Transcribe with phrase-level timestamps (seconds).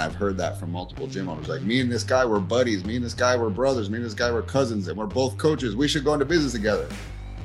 [0.00, 1.48] I've heard that from multiple gym owners.
[1.48, 2.84] Like me and this guy were buddies.
[2.84, 3.90] Me and this guy were brothers.
[3.90, 5.76] Me and this guy were cousins, and we're both coaches.
[5.76, 6.88] We should go into business together.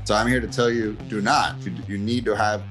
[0.05, 1.60] So I'm here to tell you, do not.
[1.65, 2.63] You, you need to have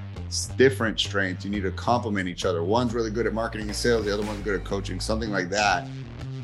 [0.56, 1.44] different strengths.
[1.44, 2.62] You need to complement each other.
[2.62, 4.04] One's really good at marketing and sales.
[4.04, 5.00] The other one's good at coaching.
[5.00, 5.88] Something like that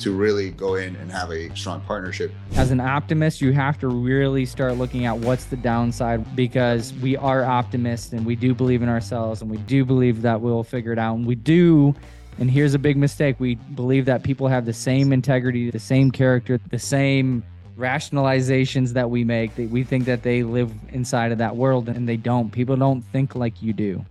[0.00, 2.32] to really go in and have a strong partnership.
[2.56, 7.16] As an optimist, you have to really start looking at what's the downside because we
[7.16, 10.92] are optimists and we do believe in ourselves and we do believe that we'll figure
[10.92, 11.16] it out.
[11.16, 11.94] And we do
[12.40, 13.36] and here's a big mistake.
[13.38, 17.44] We believe that people have the same integrity, the same character, the same
[17.76, 19.54] rationalizations that we make.
[19.56, 22.50] That we think that they live inside of that world and they don't.
[22.50, 24.04] People don't think like you do.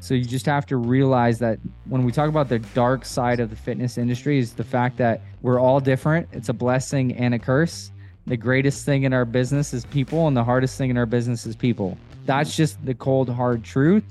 [0.00, 3.50] So you just have to realize that when we talk about the dark side of
[3.50, 6.28] the fitness industry is the fact that we're all different.
[6.32, 7.92] It's a blessing and a curse.
[8.26, 11.46] The greatest thing in our business is people and the hardest thing in our business
[11.46, 11.96] is people.
[12.26, 14.02] That's just the cold hard truth.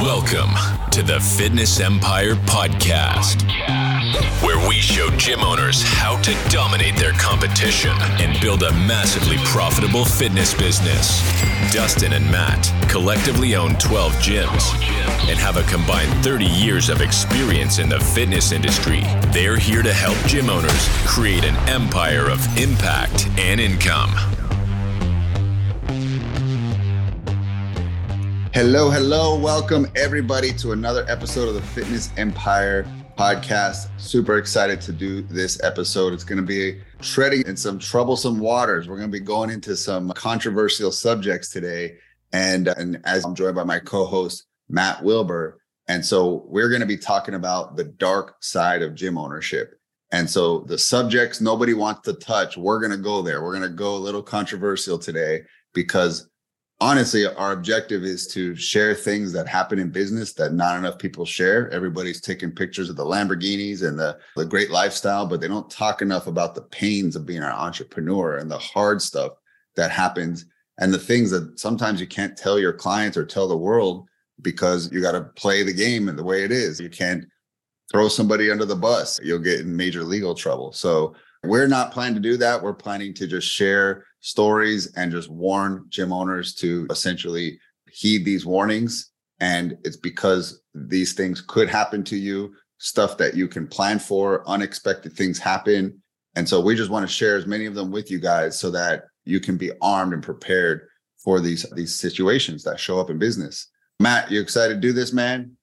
[0.00, 0.50] Welcome
[0.90, 3.42] to the Fitness Empire Podcast,
[4.42, 10.04] where we show gym owners how to dominate their competition and build a massively profitable
[10.04, 11.20] fitness business.
[11.72, 14.74] Dustin and Matt collectively own 12 gyms
[15.28, 19.02] and have a combined 30 years of experience in the fitness industry.
[19.28, 24.10] They're here to help gym owners create an empire of impact and income.
[28.54, 29.34] Hello, hello.
[29.34, 32.86] Welcome everybody to another episode of the Fitness Empire
[33.16, 33.88] podcast.
[33.98, 36.12] Super excited to do this episode.
[36.12, 38.88] It's going to be treading in some troublesome waters.
[38.88, 41.94] We're going to be going into some controversial subjects today.
[42.34, 45.58] And, uh, and as I'm joined by my co-host, Matt Wilbur.
[45.88, 49.80] And so we're going to be talking about the dark side of gym ownership.
[50.10, 53.42] And so the subjects nobody wants to touch, we're going to go there.
[53.42, 55.40] We're going to go a little controversial today
[55.72, 56.28] because
[56.82, 61.24] honestly, our objective is to share things that happen in business that not enough people
[61.24, 61.70] share.
[61.70, 66.02] Everybody's taking pictures of the Lamborghinis and the, the great lifestyle, but they don't talk
[66.02, 69.34] enough about the pains of being an entrepreneur and the hard stuff
[69.76, 70.46] that happens
[70.78, 74.08] and the things that sometimes you can't tell your clients or tell the world
[74.40, 76.80] because you got to play the game and the way it is.
[76.80, 77.24] You can't
[77.92, 79.20] throw somebody under the bus.
[79.22, 80.72] You'll get in major legal trouble.
[80.72, 81.14] So
[81.44, 82.60] we're not planning to do that.
[82.60, 87.58] We're planning to just share stories and just warn gym owners to essentially
[87.90, 89.10] heed these warnings.
[89.40, 94.48] And it's because these things could happen to you, stuff that you can plan for,
[94.48, 96.00] unexpected things happen.
[96.36, 98.70] And so we just want to share as many of them with you guys so
[98.70, 100.88] that you can be armed and prepared
[101.22, 103.68] for these these situations that show up in business.
[104.00, 105.56] Matt, you excited to do this, man?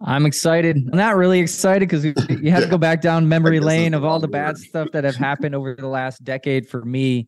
[0.00, 0.76] I'm excited.
[0.76, 2.60] I'm not really excited because you have yeah.
[2.60, 5.74] to go back down memory lane of all the bad stuff that have happened over
[5.74, 7.26] the last decade for me.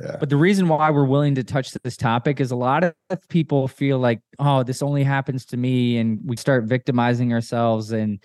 [0.00, 0.16] Yeah.
[0.20, 2.94] But the reason why we're willing to touch this topic is a lot of
[3.28, 5.96] people feel like, oh, this only happens to me.
[5.98, 8.22] And we start victimizing ourselves and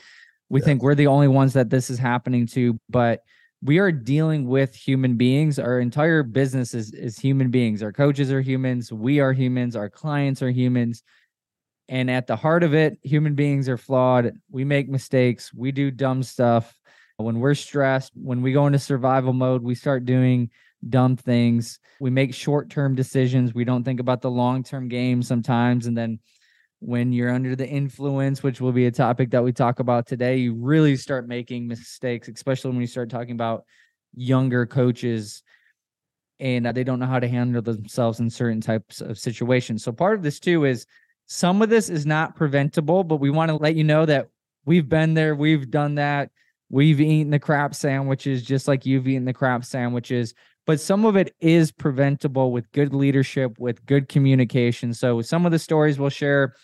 [0.49, 0.65] we yeah.
[0.65, 2.77] think we're the only ones that this is happening to.
[2.89, 3.21] But
[3.63, 5.59] we are dealing with human beings.
[5.59, 7.81] Our entire business is, is human beings.
[7.83, 8.91] Our coaches are humans.
[8.91, 9.75] We are humans.
[9.75, 11.03] Our clients are humans.
[11.87, 14.33] And at the heart of it, human beings are flawed.
[14.49, 15.53] We make mistakes.
[15.53, 16.75] We do dumb stuff.
[17.17, 20.49] When we're stressed, when we go into survival mode, we start doing
[20.89, 21.79] dumb things.
[21.99, 23.53] We make short term decisions.
[23.53, 25.87] We don't think about the long term game sometimes.
[25.87, 26.19] And then
[26.79, 30.37] when you're under the influence, which will be a topic that we talk about today,
[30.37, 33.65] you really start making mistakes, especially when you start talking about
[34.15, 35.43] younger coaches
[36.39, 39.83] and they don't know how to handle themselves in certain types of situations.
[39.83, 40.87] So part of this too is
[41.27, 44.29] some of this is not preventable, but we want to let you know that
[44.65, 46.31] we've been there, we've done that.
[46.69, 50.33] We've eaten the crap sandwiches just like you've eaten the crap sandwiches
[50.65, 54.93] but some of it is preventable with good leadership, with good communication.
[54.93, 56.55] So some of the stories we'll share,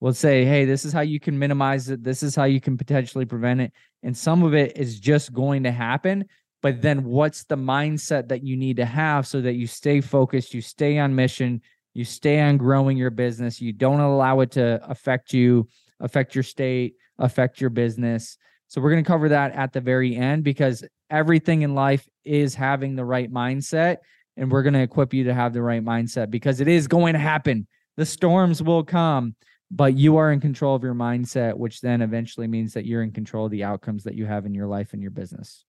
[0.00, 2.02] we'll say, hey, this is how you can minimize it.
[2.02, 3.72] This is how you can potentially prevent it.
[4.02, 6.26] And some of it is just going to happen.
[6.62, 10.52] But then what's the mindset that you need to have so that you stay focused,
[10.52, 11.62] you stay on mission,
[11.94, 15.68] you stay on growing your business, you don't allow it to affect you,
[16.00, 18.36] affect your state, affect your business.
[18.68, 22.54] So we're going to cover that at the very end because everything in life is
[22.54, 23.98] having the right mindset
[24.36, 27.14] and we're going to equip you to have the right mindset because it is going
[27.14, 27.66] to happen.
[27.96, 29.34] The storms will come,
[29.70, 33.12] but you are in control of your mindset, which then eventually means that you're in
[33.12, 35.64] control of the outcomes that you have in your life and your business.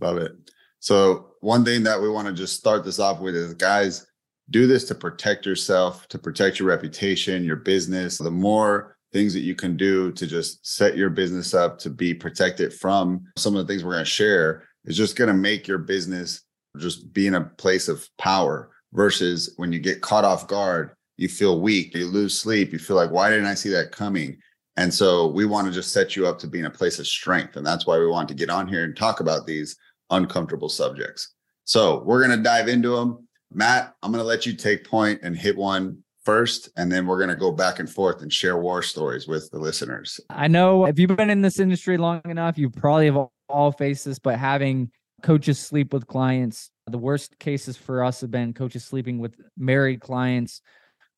[0.00, 0.32] Love it.
[0.80, 4.06] So, one thing that we want to just start this off with is guys,
[4.50, 8.18] do this to protect yourself, to protect your reputation, your business.
[8.18, 12.14] The more things that you can do to just set your business up to be
[12.14, 15.68] protected from some of the things we're going to share is just going to make
[15.68, 16.42] your business
[16.78, 21.28] just be in a place of power versus when you get caught off guard, you
[21.28, 24.38] feel weak, you lose sleep, you feel like, why didn't I see that coming?
[24.76, 27.06] And so we want to just set you up to be in a place of
[27.06, 27.56] strength.
[27.56, 29.76] And that's why we want to get on here and talk about these
[30.10, 31.34] uncomfortable subjects.
[31.64, 33.28] So we're going to dive into them.
[33.52, 37.18] Matt, I'm going to let you take point and hit one first, and then we're
[37.18, 40.20] going to go back and forth and share war stories with the listeners.
[40.30, 44.04] I know if you've been in this industry long enough, you probably have all faced
[44.04, 44.90] this, but having
[45.22, 50.00] coaches sleep with clients, the worst cases for us have been coaches sleeping with married
[50.00, 50.60] clients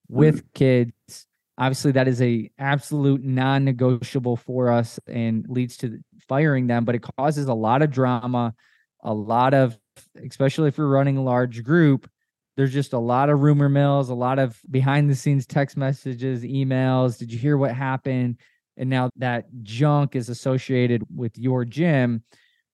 [0.08, 0.54] with mm.
[0.54, 1.26] kids
[1.58, 5.98] obviously that is a absolute non-negotiable for us and leads to
[6.28, 8.54] firing them but it causes a lot of drama
[9.02, 9.78] a lot of
[10.24, 12.08] especially if you're running a large group
[12.56, 16.42] there's just a lot of rumor mills a lot of behind the scenes text messages
[16.42, 18.38] emails did you hear what happened
[18.76, 22.22] and now that junk is associated with your gym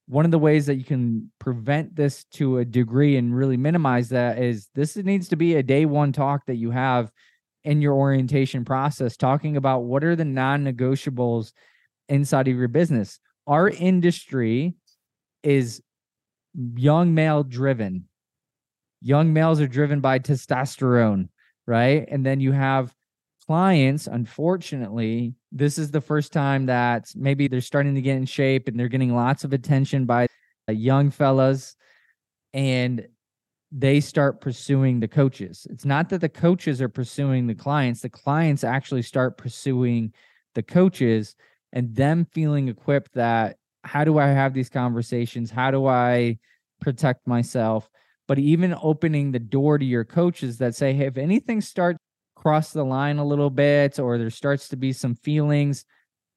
[0.07, 4.09] one of the ways that you can prevent this to a degree and really minimize
[4.09, 7.13] that is this needs to be a day one talk that you have
[7.65, 11.53] in your orientation process, talking about what are the non negotiables
[12.09, 13.21] inside of your business.
[13.47, 14.75] Our industry
[15.43, 15.83] is
[16.55, 18.09] young male driven.
[19.03, 21.29] Young males are driven by testosterone,
[21.67, 22.07] right?
[22.09, 22.95] And then you have
[23.47, 28.69] clients, unfortunately, this is the first time that maybe they're starting to get in shape
[28.69, 30.27] and they're getting lots of attention by
[30.69, 31.75] uh, young fellas.
[32.53, 33.07] And
[33.73, 35.67] they start pursuing the coaches.
[35.71, 40.13] It's not that the coaches are pursuing the clients, the clients actually start pursuing
[40.55, 41.37] the coaches
[41.73, 45.51] and them feeling equipped that how do I have these conversations?
[45.51, 46.39] How do I
[46.81, 47.89] protect myself?
[48.31, 51.99] But even opening the door to your coaches that say, hey, if anything starts
[52.37, 55.85] cross the line a little bit or there starts to be some feelings,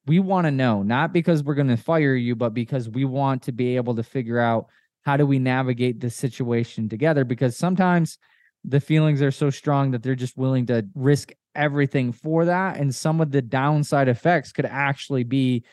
[0.07, 3.43] we want to know, not because we're going to fire you, but because we want
[3.43, 4.65] to be able to figure out
[5.05, 7.23] how do we navigate this situation together?
[7.23, 8.17] Because sometimes
[8.63, 12.77] the feelings are so strong that they're just willing to risk everything for that.
[12.77, 15.63] And some of the downside effects could actually be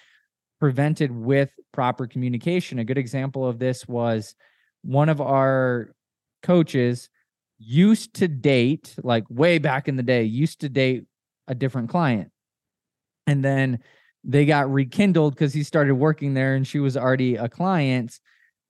[0.60, 2.78] prevented with proper communication.
[2.78, 4.34] A good example of this was
[4.82, 5.94] one of our
[6.42, 7.08] coaches
[7.58, 11.04] used to date, like way back in the day, used to date
[11.46, 12.30] a different client.
[13.26, 13.80] And then
[14.24, 18.18] they got rekindled because he started working there and she was already a client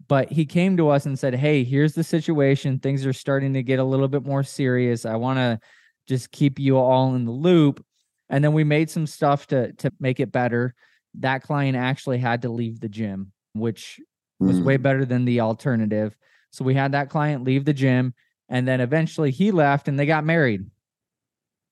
[0.09, 2.79] but he came to us and said, Hey, here's the situation.
[2.79, 5.05] Things are starting to get a little bit more serious.
[5.05, 5.61] I want to
[6.09, 7.85] just keep you all in the loop.
[8.29, 10.75] And then we made some stuff to to make it better.
[11.15, 14.01] That client actually had to leave the gym, which
[14.39, 14.65] was mm.
[14.65, 16.17] way better than the alternative.
[16.51, 18.15] So we had that client leave the gym
[18.49, 20.63] and then eventually he left and they got married.
[20.63, 20.71] Mm.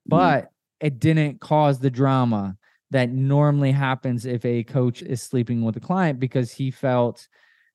[0.07, 0.49] But mm.
[0.81, 2.57] it didn't cause the drama
[2.91, 7.29] that normally happens if a coach is sleeping with a client because he felt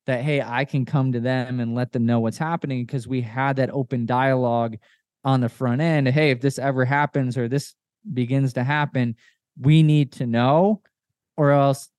[0.05, 3.21] that hey i can come to them and let them know what's happening because we
[3.21, 4.75] had that open dialogue
[5.23, 7.73] on the front end hey if this ever happens or this
[8.13, 9.15] begins to happen
[9.59, 10.81] we need to know
[11.37, 11.89] or else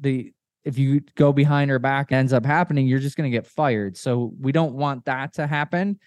[0.00, 0.32] the
[0.64, 3.96] if you go behind her back ends up happening you're just going to get fired.
[3.96, 5.98] So we don't want that to happen.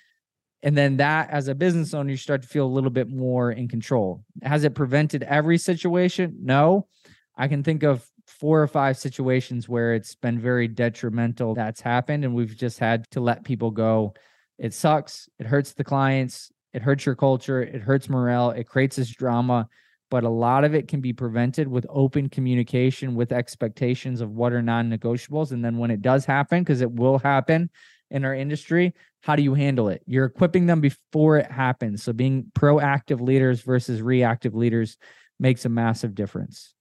[0.64, 3.52] And then that as a business owner you start to feel a little bit more
[3.52, 4.24] in control.
[4.44, 6.38] Has it prevented every situation?
[6.42, 6.88] No.
[7.36, 12.24] I can think of four or five situations where it's been very detrimental that's happened
[12.24, 14.14] and we've just had to let people go.
[14.58, 15.28] It sucks.
[15.40, 16.52] It hurts the clients.
[16.74, 17.62] It hurts your culture.
[17.62, 18.52] It hurts morale.
[18.52, 19.68] It creates this drama
[20.12, 24.54] but a lot of it can be prevented with open communication with expectations of what
[24.54, 25.52] are non-negotiables.
[25.52, 27.72] And then when it does happen because it will happen
[28.12, 28.94] in our industry
[29.24, 30.02] how do you handle it?
[30.06, 32.04] You're equipping them before it happens.
[32.04, 34.98] So being proactive leaders versus reactive leaders
[35.40, 36.74] makes a massive difference.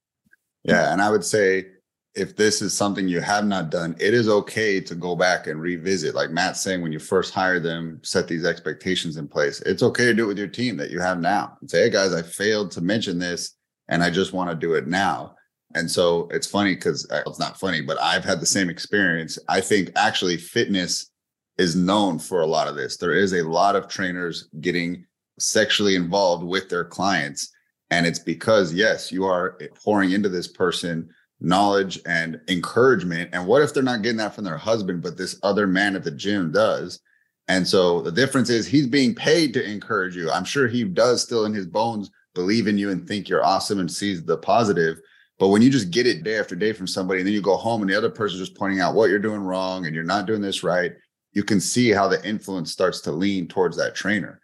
[0.64, 0.93] Yeah.
[0.93, 1.66] And I would say
[2.14, 5.61] if this is something you have not done, it is okay to go back and
[5.61, 6.14] revisit.
[6.14, 9.61] Like Matt's saying, when you first hire them, set these expectations in place.
[9.61, 11.90] It's okay to do it with your team that you have now and say, hey
[11.90, 13.55] guys, I failed to mention this
[13.88, 15.37] and I just want to do it now.
[15.76, 19.38] And so it's funny because uh, it's not funny, but I've had the same experience.
[19.49, 21.11] I think actually fitness
[21.59, 22.97] is known for a lot of this.
[22.97, 25.05] There is a lot of trainers getting
[25.38, 27.52] sexually involved with their clients
[27.90, 31.09] and it's because, yes, you are pouring into this person
[31.40, 33.30] knowledge and encouragement.
[33.32, 36.04] And what if they're not getting that from their husband, but this other man at
[36.04, 37.00] the gym does?
[37.49, 40.30] And so the difference is he's being paid to encourage you.
[40.30, 43.80] I'm sure he does still in his bones believe in you and think you're awesome
[43.80, 45.00] and sees the positive.
[45.38, 47.56] But when you just get it day after day from somebody, and then you go
[47.56, 50.04] home and the other person is just pointing out what you're doing wrong and you're
[50.04, 50.92] not doing this right,
[51.32, 54.40] you can see how the influence starts to lean towards that trainer.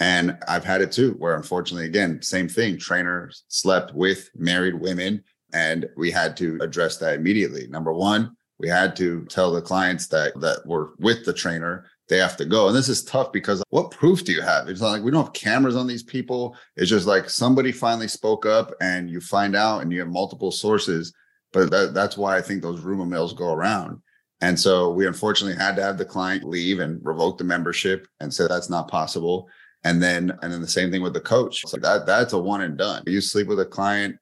[0.00, 2.78] And I've had it too, where unfortunately, again, same thing.
[2.78, 5.24] Trainers slept with married women,
[5.54, 7.66] and we had to address that immediately.
[7.68, 12.18] Number one, we had to tell the clients that that were with the trainer they
[12.18, 12.66] have to go.
[12.66, 14.68] And this is tough because what proof do you have?
[14.68, 16.54] It's not like we don't have cameras on these people.
[16.76, 20.50] It's just like somebody finally spoke up and you find out and you have multiple
[20.50, 21.14] sources.
[21.52, 24.02] But that, that's why I think those rumor mills go around.
[24.42, 28.34] And so we unfortunately had to have the client leave and revoke the membership and
[28.34, 29.48] say that's not possible.
[29.84, 31.62] And then and then the same thing with the coach.
[31.66, 33.02] So that that's a one and done.
[33.06, 34.16] You sleep with a client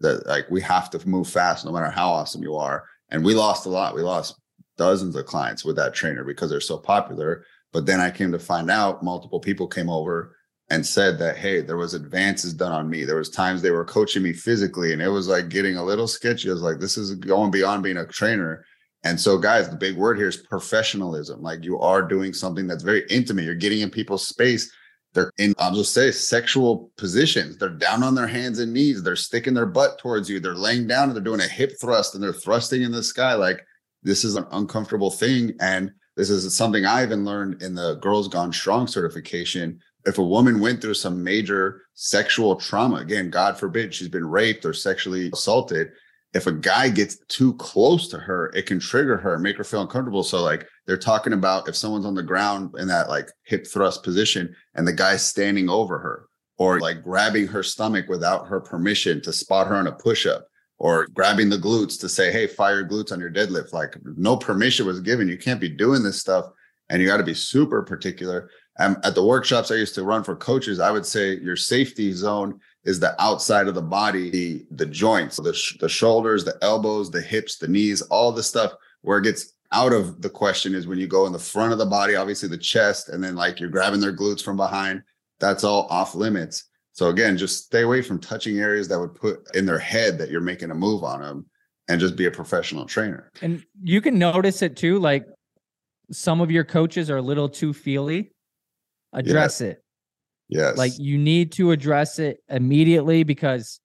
[0.00, 2.84] that like we have to move fast no matter how awesome you are.
[3.10, 3.94] And we lost a lot.
[3.94, 4.36] We lost
[4.76, 7.44] dozens of clients with that trainer because they're so popular.
[7.72, 10.36] But then I came to find out multiple people came over
[10.70, 13.04] and said that hey, there was advances done on me.
[13.04, 16.08] There was times they were coaching me physically, and it was like getting a little
[16.08, 16.48] sketchy.
[16.50, 18.64] I was like, this is going beyond being a trainer.
[19.04, 21.40] And so, guys, the big word here is professionalism.
[21.40, 23.44] Like you are doing something that's very intimate.
[23.44, 24.70] You're getting in people's space.
[25.14, 27.56] They're in, I'll just say, sexual positions.
[27.56, 29.02] They're down on their hands and knees.
[29.02, 30.38] They're sticking their butt towards you.
[30.38, 33.34] They're laying down and they're doing a hip thrust and they're thrusting in the sky.
[33.34, 33.64] Like
[34.02, 35.54] this is an uncomfortable thing.
[35.60, 39.80] And this is something I even learned in the Girls Gone Strong certification.
[40.04, 44.64] If a woman went through some major sexual trauma, again, God forbid she's been raped
[44.64, 45.90] or sexually assaulted,
[46.34, 49.82] if a guy gets too close to her, it can trigger her, make her feel
[49.82, 50.22] uncomfortable.
[50.22, 54.02] So, like, they're talking about if someone's on the ground in that like hip thrust
[54.02, 59.22] position and the guy's standing over her or like grabbing her stomach without her permission
[59.22, 60.46] to spot her on a push up
[60.78, 63.72] or grabbing the glutes to say, hey, fire glutes on your deadlift.
[63.72, 65.28] Like no permission was given.
[65.28, 66.46] You can't be doing this stuff.
[66.90, 68.50] And you got to be super particular.
[68.78, 72.12] And at the workshops I used to run for coaches, I would say your safety
[72.12, 76.56] zone is the outside of the body, the, the joints, the, sh- the shoulders, the
[76.62, 80.74] elbows, the hips, the knees, all the stuff where it gets out of the question
[80.74, 83.36] is when you go in the front of the body, obviously the chest, and then
[83.36, 85.02] like you're grabbing their glutes from behind.
[85.38, 86.64] That's all off limits.
[86.92, 90.30] So again, just stay away from touching areas that would put in their head that
[90.30, 91.44] you're making a move on them
[91.88, 93.30] and just be a professional trainer.
[93.42, 94.98] And you can notice it too.
[94.98, 95.26] Like
[96.10, 98.32] some of your coaches are a little too feely.
[99.12, 99.72] Address yes.
[99.72, 99.84] it.
[100.48, 100.76] Yes.
[100.76, 103.80] Like you need to address it immediately because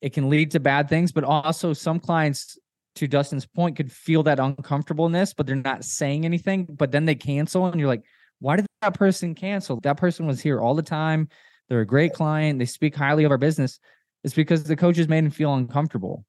[0.00, 1.12] it can lead to bad things.
[1.12, 2.58] But also, some clients,
[2.96, 6.64] to Dustin's point, could feel that uncomfortableness, but they're not saying anything.
[6.64, 8.04] But then they cancel, and you're like,
[8.38, 9.80] why did that person cancel?
[9.80, 11.28] That person was here all the time.
[11.68, 12.58] They're a great client.
[12.58, 13.80] They speak highly of our business.
[14.22, 16.24] It's because the coaches made them feel uncomfortable.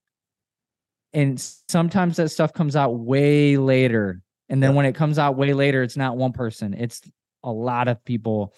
[1.14, 4.22] And sometimes that stuff comes out way later.
[4.50, 7.02] And then when it comes out way later, it's not one person, it's
[7.44, 8.54] a lot of people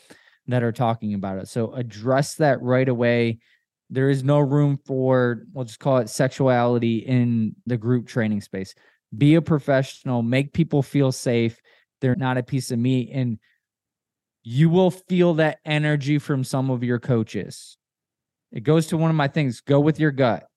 [0.51, 1.47] that are talking about it.
[1.47, 3.39] So address that right away.
[3.89, 8.75] There is no room for, we'll just call it sexuality in the group training space.
[9.17, 11.59] Be a professional, make people feel safe.
[12.01, 13.09] They're not a piece of meat.
[13.11, 13.39] And
[14.43, 17.77] you will feel that energy from some of your coaches.
[18.51, 20.47] It goes to one of my things go with your gut.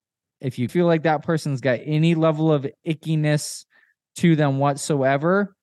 [0.40, 3.64] If you feel like that person's got any level of ickiness
[4.16, 5.54] to them whatsoever,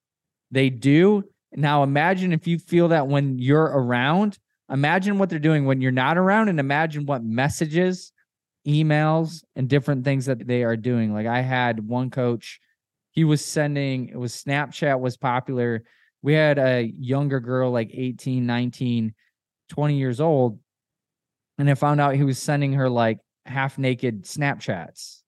[0.51, 1.24] they do.
[1.53, 4.38] Now imagine if you feel that when you're around,
[4.72, 8.12] imagine what they're doing when you're not around and imagine what messages,
[8.68, 11.13] emails, and different things that they are doing.
[11.13, 12.60] Like I had one coach,
[13.12, 15.84] he was sending, it was Snapchat was popular
[16.22, 19.13] we had a younger girl like 18 19
[19.70, 20.60] 20 years old
[21.58, 25.22] and i found out he was sending her like half naked snapchats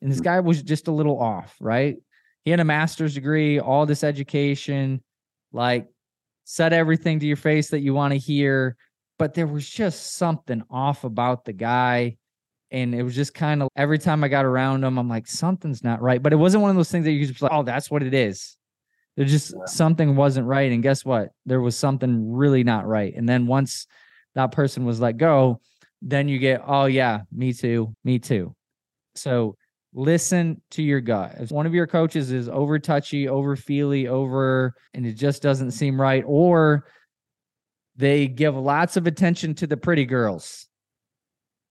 [0.00, 0.24] and this mm.
[0.24, 1.96] guy was just a little off right
[2.44, 5.02] he had a master's degree all this education
[5.52, 5.86] like
[6.44, 8.76] said everything to your face that you want to hear
[9.18, 12.16] but there was just something off about the guy
[12.70, 15.84] and it was just kind of every time i got around him i'm like something's
[15.84, 17.90] not right but it wasn't one of those things that you just like oh that's
[17.90, 18.56] what it is
[19.16, 19.64] there just yeah.
[19.66, 20.72] something wasn't right.
[20.72, 21.30] And guess what?
[21.44, 23.12] There was something really not right.
[23.14, 23.86] And then once
[24.34, 25.60] that person was let go,
[26.00, 28.54] then you get, oh, yeah, me too, me too.
[29.14, 29.56] So
[29.94, 31.34] listen to your gut.
[31.38, 35.72] If one of your coaches is over touchy, over feely, over, and it just doesn't
[35.72, 36.86] seem right, or
[37.96, 40.66] they give lots of attention to the pretty girls,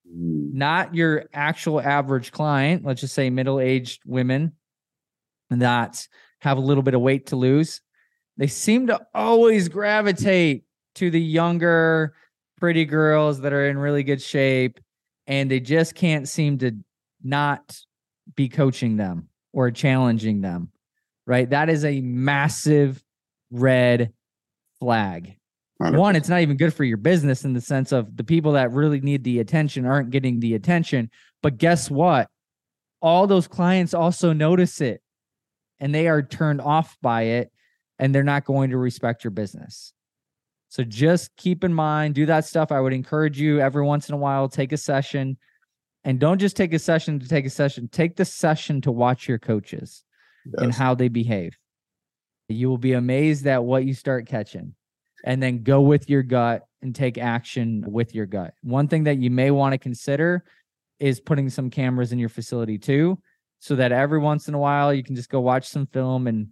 [0.08, 0.54] mm.
[0.54, 4.54] not your actual average client, let's just say middle aged women
[5.50, 6.08] that
[6.40, 7.82] have a little bit of weight to lose.
[8.38, 10.64] They seem to always gravitate
[10.96, 12.16] to the younger,
[12.60, 14.80] pretty girls that are in really good shape,
[15.28, 16.72] and they just can't seem to
[17.24, 17.78] not
[18.36, 20.70] be coaching them or challenging them.
[21.26, 21.50] Right.
[21.50, 23.04] That is a massive
[23.52, 24.14] red
[24.80, 25.38] flag.
[25.80, 28.72] One, it's not even good for your business in the sense of the people that
[28.72, 31.10] really need the attention aren't getting the attention.
[31.42, 32.30] But guess what?
[33.02, 35.02] All those clients also notice it
[35.80, 37.52] and they are turned off by it
[37.98, 39.94] and they're not going to respect your business.
[40.70, 42.72] So just keep in mind, do that stuff.
[42.72, 45.38] I would encourage you every once in a while, take a session
[46.04, 49.28] and don't just take a session to take a session, take the session to watch
[49.28, 50.04] your coaches
[50.46, 50.64] yes.
[50.64, 51.58] and how they behave.
[52.50, 54.76] You will be amazed at what you start catching.
[55.24, 58.56] And then go with your gut and take action with your gut.
[58.64, 60.44] One thing that you may want to consider
[61.00, 63.20] is putting some cameras in your facility too,
[63.60, 66.48] so that every once in a while you can just go watch some film and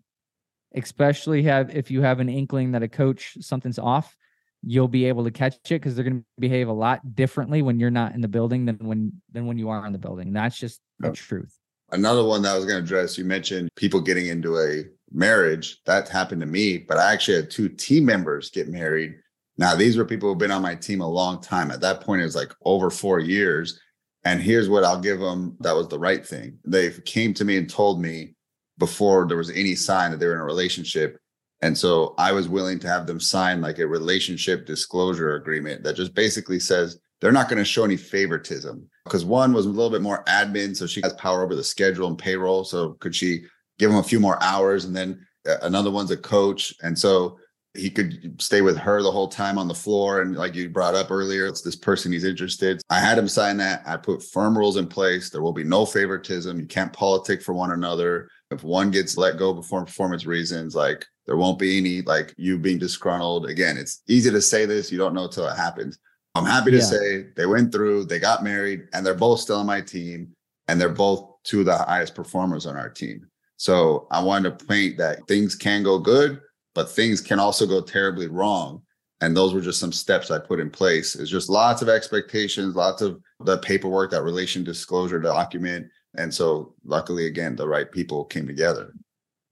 [0.76, 4.16] especially have if you have an inkling that a coach something's off,
[4.64, 7.80] you'll be able to catch it because they're going to behave a lot differently when
[7.80, 10.34] you're not in the building than when than when you are in the building.
[10.34, 11.58] That's just the truth.
[11.92, 15.82] Another one that I was going to address, you mentioned people getting into a marriage.
[15.86, 19.16] That happened to me, but I actually had two team members get married.
[19.58, 21.72] Now, these were people who've been on my team a long time.
[21.72, 23.80] At that point, it was like over four years.
[24.24, 26.60] And here's what I'll give them that was the right thing.
[26.66, 28.36] They came to me and told me
[28.78, 31.18] before there was any sign that they were in a relationship.
[31.62, 35.96] And so I was willing to have them sign like a relationship disclosure agreement that
[35.96, 39.90] just basically says they're not going to show any favoritism because one was a little
[39.90, 40.76] bit more admin.
[40.76, 42.64] So she has power over the schedule and payroll.
[42.64, 43.44] So could she
[43.78, 44.86] give him a few more hours?
[44.86, 46.74] And then uh, another one's a coach.
[46.82, 47.38] And so
[47.76, 50.22] he could stay with her the whole time on the floor.
[50.22, 52.82] And like you brought up earlier, it's this person he's interested.
[52.90, 53.84] I had him sign that.
[53.86, 55.30] I put firm rules in place.
[55.30, 56.60] There will be no favoritism.
[56.60, 58.30] You can't politic for one another.
[58.52, 62.58] If one gets let go before performance reasons, like there won't be any like you
[62.58, 63.48] being disgruntled.
[63.48, 64.92] Again, it's easy to say this.
[64.92, 66.00] You don't know until it happens.
[66.36, 66.84] I'm happy to yeah.
[66.84, 70.34] say they went through, they got married, and they're both still on my team.
[70.68, 73.26] And they're both two of the highest performers on our team.
[73.58, 76.40] So I wanted to paint that things can go good,
[76.76, 78.84] but things can also go terribly wrong.
[79.22, 81.16] And those were just some steps I put in place.
[81.16, 85.88] It's just lots of expectations, lots of the paperwork, that relation disclosure document.
[86.16, 88.94] And so luckily, again, the right people came together.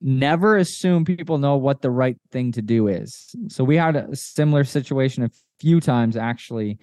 [0.01, 3.35] Never assume people know what the right thing to do is.
[3.47, 6.79] So we had a similar situation a few times actually.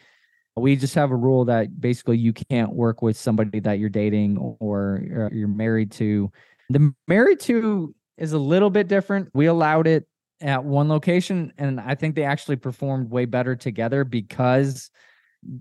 [0.57, 4.39] We just have a rule that basically you can't work with somebody that you're dating
[4.39, 6.31] or you're married to.
[6.71, 9.31] The married to is a little bit different.
[9.35, 10.09] We allowed it
[10.41, 14.91] at one location and I think they actually performed way better together because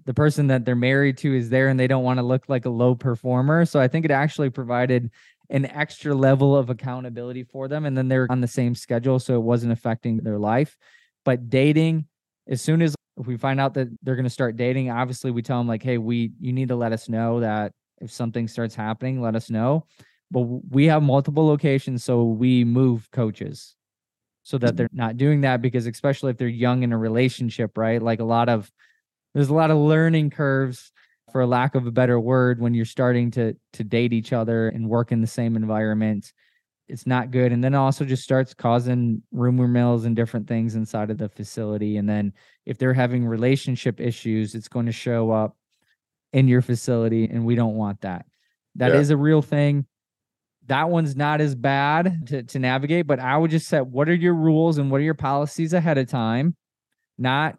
[0.06, 2.66] the person that they're married to is there and they don't want to look like
[2.66, 3.66] a low performer.
[3.66, 5.12] So I think it actually provided
[5.50, 9.36] an extra level of accountability for them and then they're on the same schedule so
[9.36, 10.78] it wasn't affecting their life.
[11.26, 12.06] But dating
[12.48, 15.60] as soon as we find out that they're going to start dating, obviously we tell
[15.60, 19.22] them like, "Hey, we you need to let us know that if something starts happening,
[19.22, 19.86] let us know."
[20.32, 23.76] But we have multiple locations so we move coaches
[24.42, 28.02] so that they're not doing that because especially if they're young in a relationship, right?
[28.02, 28.70] Like a lot of
[29.34, 30.92] there's a lot of learning curves
[31.32, 34.70] for a lack of a better word when you're starting to to date each other
[34.70, 36.32] and work in the same environment.
[36.88, 41.10] It's not good and then also just starts causing rumor mills and different things inside
[41.10, 42.34] of the facility and then
[42.66, 45.58] if they're having relationship issues it's going to show up
[46.34, 48.26] in your facility and we don't want that.
[48.76, 49.00] That yeah.
[49.00, 49.86] is a real thing.
[50.68, 54.16] That one's not as bad to, to navigate but i would just set what are
[54.16, 56.56] your rules and what are your policies ahead of time
[57.18, 57.58] not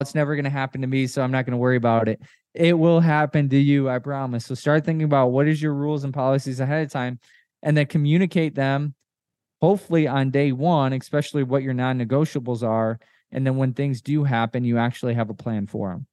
[0.00, 2.20] it's never going to happen to me so i'm not going to worry about it
[2.54, 6.04] it will happen to you i promise so start thinking about what is your rules
[6.04, 7.18] and policies ahead of time
[7.62, 8.94] and then communicate them
[9.60, 12.98] hopefully on day one especially what your non-negotiables are
[13.32, 16.06] and then when things do happen you actually have a plan for them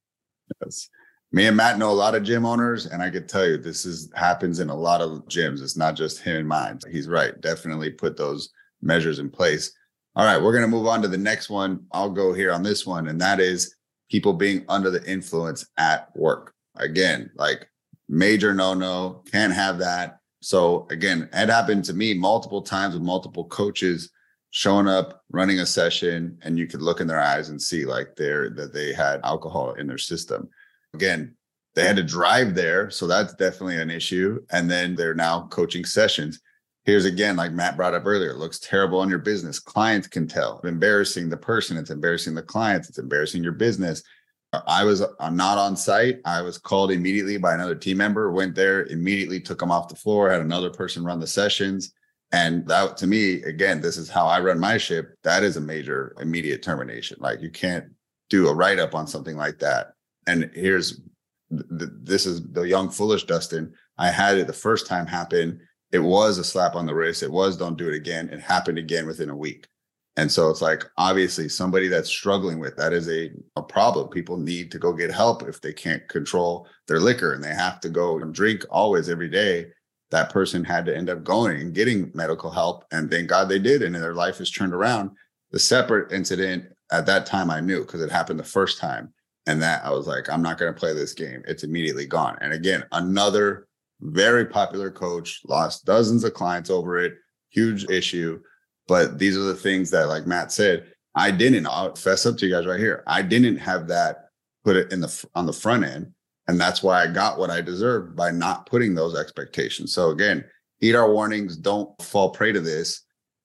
[0.63, 0.89] yes
[1.34, 3.88] me and Matt know a lot of gym owners, and I could tell you this
[3.88, 5.63] is happens in a lot of gyms.
[5.63, 6.78] It's not just him and mine.
[6.91, 7.41] He's right.
[7.41, 8.52] Definitely put those
[8.84, 9.72] measures in place.
[10.15, 11.86] All right, we're gonna move on to the next one.
[11.91, 13.76] I'll go here on this one, and that is
[14.10, 16.54] people being under the influence at work.
[16.76, 17.67] Again, like
[18.08, 20.19] major no-no, can't have that.
[20.41, 24.12] So again, it happened to me multiple times with multiple coaches
[24.52, 28.15] showing up, running a session, and you could look in their eyes and see like
[28.15, 30.49] they're that they had alcohol in their system
[30.93, 31.36] again,
[31.76, 32.89] they had to drive there.
[32.89, 34.39] So that's definitely an issue.
[34.52, 36.39] And then they're now coaching sessions.
[36.86, 39.60] Here's again, like Matt brought up earlier, it looks terrible on your business.
[39.60, 40.58] Clients can tell.
[40.58, 44.04] It's Embarrassing the person, it's embarrassing the clients, it's embarrassing your business.
[44.52, 46.19] Uh, I was uh, I'm not on site.
[46.26, 49.96] I was called immediately by another team member, went there, immediately took them off the
[49.96, 51.93] floor, had another person run the sessions.
[52.32, 55.15] And that to me, again, this is how I run my ship.
[55.24, 57.17] That is a major immediate termination.
[57.19, 57.86] Like you can't
[58.30, 59.93] do a write up on something like that
[60.28, 61.02] and here's
[61.50, 63.74] this is the young foolish Dustin.
[63.98, 65.60] I had it the first time happen.
[65.93, 67.23] It was a slap on the wrist.
[67.23, 68.27] It was don't do it again.
[68.29, 69.67] It happened again within a week.
[70.15, 74.10] And so it's like obviously somebody that's struggling with that is a, a problem.
[74.10, 77.79] People need to go get help if they can't control their liquor and they have
[77.82, 79.67] to go and drink always every day.
[80.10, 82.86] That person had to end up going and getting medical help.
[82.91, 83.82] And thank God they did.
[83.82, 85.12] And their life is turned around.
[85.51, 89.13] The separate incident at that time I knew because it happened the first time
[89.45, 91.43] and that I was like, I'm not going to play this game.
[91.47, 92.38] It's immediately gone.
[92.41, 93.67] And again, another
[94.04, 97.13] very popular coach lost dozens of clients over it.
[97.50, 98.39] Huge issue.
[98.88, 101.68] But these are the things that, like Matt said, I didn't.
[101.68, 103.04] I'll fess up to you guys right here.
[103.08, 104.26] I didn't have that
[104.66, 106.12] put it in the on the front end,
[106.48, 109.94] and that's why I got what I deserved by not putting those expectations.
[109.94, 110.44] So again,
[110.80, 111.56] heed our warnings.
[111.56, 113.02] Don't fall prey to this.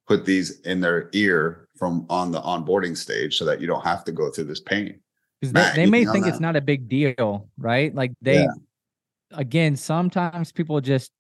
[0.07, 4.05] Put these in their ear from on the onboarding stage so that you don't have
[4.05, 4.99] to go through this pain.
[5.41, 7.95] Because they, they may think it's not a big deal, right?
[7.95, 8.49] Like they, yeah.
[9.33, 11.11] Again, sometimes people just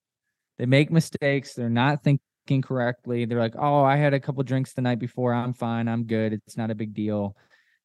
[0.58, 1.54] they make mistakes.
[1.54, 3.24] They're not thinking correctly.
[3.24, 5.32] They're like, "Oh, I had a couple drinks the night before.
[5.32, 5.88] I'm fine.
[5.88, 6.32] I'm good.
[6.32, 7.36] It's not a big deal."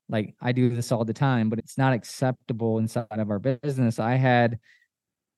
[0.10, 4.00] Like I do this all the time, but it's not acceptable inside of our business.
[4.00, 4.60] I had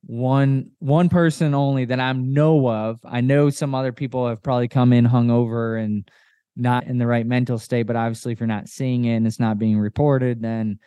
[0.06, 3.00] one one person only that I know of.
[3.04, 6.10] I know some other people have probably come in hungover and
[6.56, 9.39] not in the right mental state, but obviously if you're not seeing it and it's
[9.39, 10.80] not being reported, then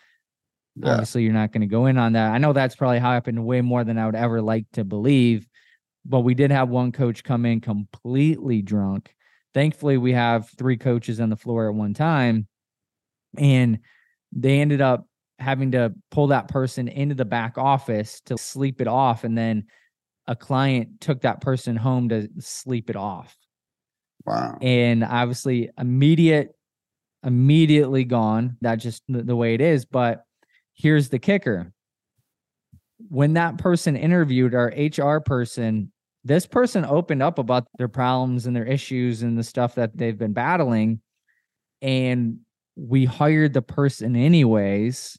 [0.83, 0.93] yeah.
[0.93, 2.33] obviously you're not going to go in on that.
[2.33, 5.47] I know that's probably happened way more than I would ever like to believe,
[6.05, 9.15] but we did have one coach come in completely drunk.
[9.55, 12.47] Thankfully, we have three coaches on the floor at one time,
[13.37, 13.81] and
[14.33, 15.07] they ended up
[15.39, 19.65] having to pull that person into the back office to sleep it off, and then
[20.27, 23.37] a client took that person home to sleep it off.
[24.27, 24.59] Wow.
[24.61, 26.55] And obviously immediate
[27.25, 28.57] immediately gone.
[28.61, 29.85] That's just the, the way it is.
[29.85, 30.25] But
[30.79, 31.73] here's the kicker.
[33.09, 35.93] When that person interviewed our HR person,
[36.25, 40.19] this person opened up about their problems and their issues and the stuff that they've
[40.19, 41.01] been battling.
[41.83, 42.39] And
[42.77, 45.19] we hired the person anyways.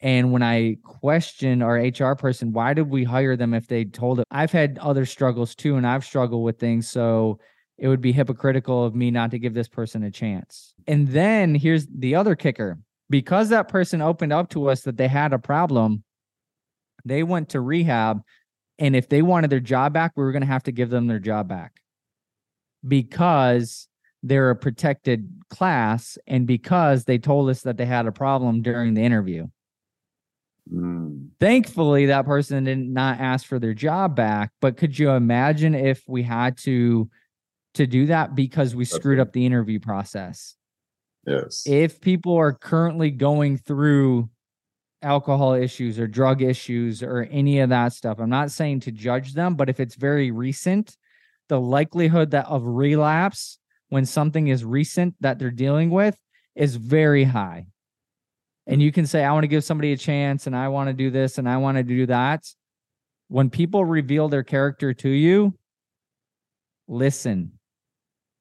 [0.00, 4.20] And when I questioned our HR person, why did we hire them if they told
[4.20, 4.26] it?
[4.30, 6.88] I've had other struggles too, and I've struggled with things.
[6.88, 7.40] So
[7.78, 10.72] it would be hypocritical of me not to give this person a chance.
[10.86, 12.78] And then here's the other kicker
[13.10, 16.04] because that person opened up to us that they had a problem,
[17.04, 18.22] they went to rehab.
[18.78, 21.06] And if they wanted their job back, we were going to have to give them
[21.06, 21.80] their job back
[22.86, 23.88] because
[24.22, 28.94] they're a protected class and because they told us that they had a problem during
[28.94, 29.46] the interview.
[30.72, 31.28] Mm.
[31.40, 34.50] Thankfully, that person did not ask for their job back.
[34.60, 37.08] But could you imagine if we had to
[37.74, 40.57] to do that because we screwed up the interview process?
[41.28, 41.64] Yes.
[41.66, 44.28] If people are currently going through
[45.02, 49.34] alcohol issues or drug issues or any of that stuff, I'm not saying to judge
[49.34, 50.96] them, but if it's very recent,
[51.48, 56.16] the likelihood that of relapse when something is recent that they're dealing with
[56.54, 57.66] is very high
[58.68, 60.92] and you can say, I want to give somebody a chance and I want to
[60.92, 62.44] do this and I want to do that.
[63.28, 65.54] When people reveal their character to you,
[66.86, 67.57] listen.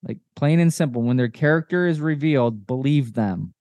[0.08, 3.54] Like plain and simple, when their character is revealed, believe them.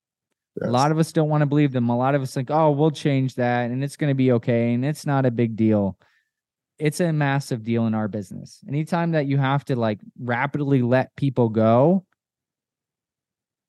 [0.61, 0.69] Yes.
[0.69, 1.89] A lot of us don't want to believe them.
[1.89, 4.73] A lot of us think, oh, we'll change that and it's going to be okay
[4.73, 5.99] and it's not a big deal.
[6.79, 8.61] It's a massive deal in our business.
[8.69, 12.07] Anytime that you have to like rapidly let people go,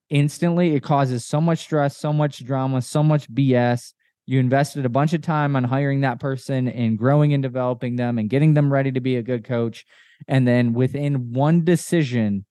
[0.09, 0.75] instantly.
[0.75, 3.93] It causes so much stress, so much drama, so much BS.
[4.25, 8.17] You invested a bunch of time on hiring that person and growing and developing them
[8.17, 9.85] and getting them ready to be a good coach.
[10.27, 12.45] And then within one decision,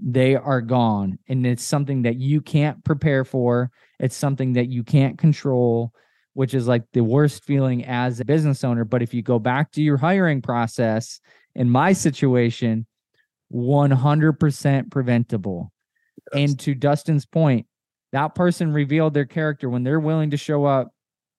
[0.00, 1.18] they are gone.
[1.28, 3.70] And it's something that you can't prepare for.
[3.98, 5.92] It's something that you can't control,
[6.34, 8.84] which is like the worst feeling as a business owner.
[8.84, 11.20] But if you go back to your hiring process,
[11.54, 12.86] in my situation,
[13.52, 15.72] 100% preventable.
[16.32, 17.66] And to Dustin's point,
[18.12, 20.92] that person revealed their character when they're willing to show up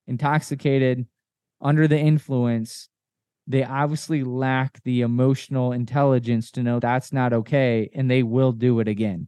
[0.08, 1.06] intoxicated,
[1.62, 2.90] under the influence.
[3.50, 8.80] They obviously lack the emotional intelligence to know that's not okay and they will do
[8.80, 9.28] it again.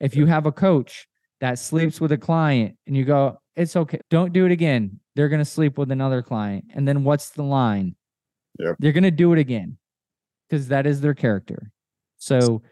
[0.00, 1.08] If you have a coach
[1.40, 5.00] that sleeps with a client and you go, it's okay, don't do it again.
[5.16, 6.66] They're going to sleep with another client.
[6.74, 7.96] And then what's the line?
[8.58, 8.76] Yep.
[8.80, 9.78] They're going to do it again
[10.48, 11.72] because that is their character.
[12.18, 12.62] So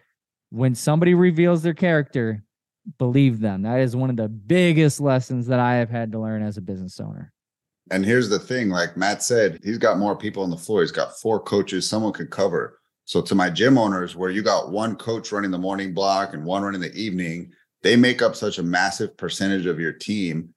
[0.50, 2.44] when somebody reveals their character,
[2.98, 3.62] believe them.
[3.62, 6.62] That is one of the biggest lessons that I have had to learn as a
[6.62, 7.32] business owner.
[7.92, 10.80] And here's the thing like Matt said, he's got more people on the floor.
[10.80, 12.80] He's got four coaches, someone could cover.
[13.04, 16.42] So, to my gym owners, where you got one coach running the morning block and
[16.42, 17.52] one running the evening,
[17.82, 20.54] they make up such a massive percentage of your team.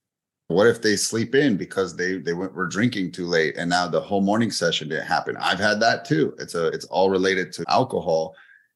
[0.48, 3.88] What if they sleep in because they they went, were drinking too late and now
[3.88, 5.36] the whole morning session didn't happen?
[5.38, 6.36] I've had that too.
[6.40, 8.34] It's a it's all related to alcohol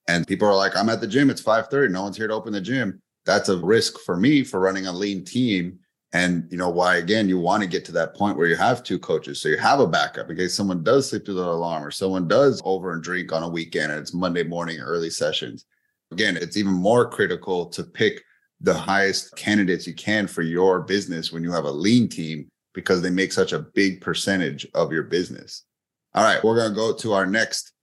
[0.10, 2.52] and people are like, I'm at the gym, it's 5:30, no one's here to open
[2.52, 3.00] the gym.
[3.26, 5.80] That's a risk for me for running a lean team.
[6.12, 8.84] And you know why again, you want to get to that point where you have
[8.84, 9.42] two coaches.
[9.42, 12.28] So you have a backup in case someone does sleep through the alarm or someone
[12.28, 15.66] does over and drink on a weekend and it's Monday morning early sessions.
[16.12, 18.24] Again, it's even more critical to pick
[18.62, 23.02] the highest candidates you can for your business when you have a lean team because
[23.02, 25.64] they make such a big percentage of your business.
[26.16, 27.74] All right, we're going to go to our next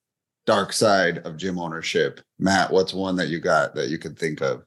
[0.47, 2.21] dark side of gym ownership.
[2.39, 4.65] Matt, what's one that you got that you could think of?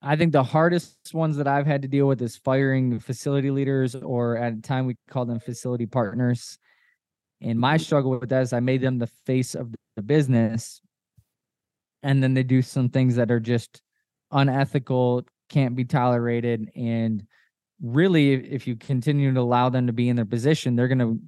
[0.00, 3.94] I think the hardest ones that I've had to deal with is firing facility leaders,
[3.96, 6.58] or at a time we called them facility partners.
[7.40, 10.80] And my struggle with that is I made them the face of the business.
[12.02, 13.82] And then they do some things that are just
[14.30, 16.70] unethical, can't be tolerated.
[16.76, 17.24] And
[17.82, 21.18] really, if you continue to allow them to be in their position, they're going to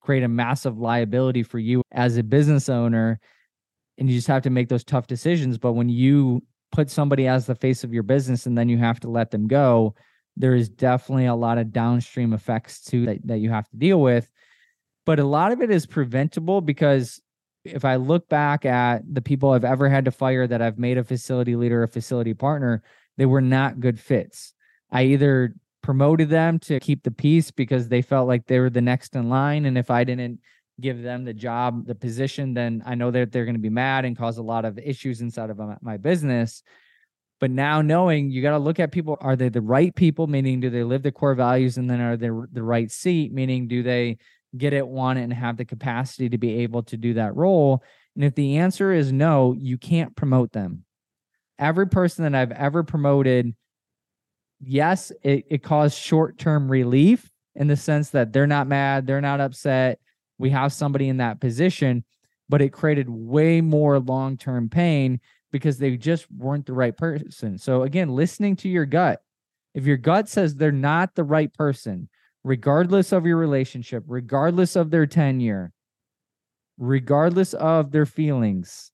[0.00, 3.20] create a massive liability for you as a business owner.
[3.98, 5.58] And you just have to make those tough decisions.
[5.58, 6.42] But when you
[6.76, 9.48] put somebody as the face of your business and then you have to let them
[9.48, 9.94] go,
[10.36, 13.98] there is definitely a lot of downstream effects too that, that you have to deal
[13.98, 14.28] with.
[15.06, 17.22] But a lot of it is preventable because
[17.64, 20.98] if I look back at the people I've ever had to fire that I've made
[20.98, 22.82] a facility leader, a facility partner,
[23.16, 24.52] they were not good fits.
[24.92, 28.82] I either promoted them to keep the peace because they felt like they were the
[28.82, 29.64] next in line.
[29.64, 30.40] And if I didn't
[30.80, 34.04] give them the job, the position, then I know that they're going to be mad
[34.04, 36.62] and cause a lot of issues inside of my business.
[37.40, 40.26] But now knowing you got to look at people, are they the right people?
[40.26, 41.76] Meaning, do they live the core values?
[41.76, 43.32] And then are they the right seat?
[43.32, 44.18] Meaning, do they
[44.56, 47.82] get it, want it, and have the capacity to be able to do that role?
[48.14, 50.84] And if the answer is no, you can't promote them.
[51.58, 53.54] Every person that I've ever promoted
[54.60, 59.20] yes, it, it caused short term relief in the sense that they're not mad, they're
[59.20, 59.98] not upset.
[60.38, 62.04] We have somebody in that position,
[62.48, 65.20] but it created way more long term pain
[65.52, 67.58] because they just weren't the right person.
[67.58, 69.22] So, again, listening to your gut.
[69.74, 72.08] If your gut says they're not the right person,
[72.44, 75.72] regardless of your relationship, regardless of their tenure,
[76.78, 78.90] regardless of their feelings,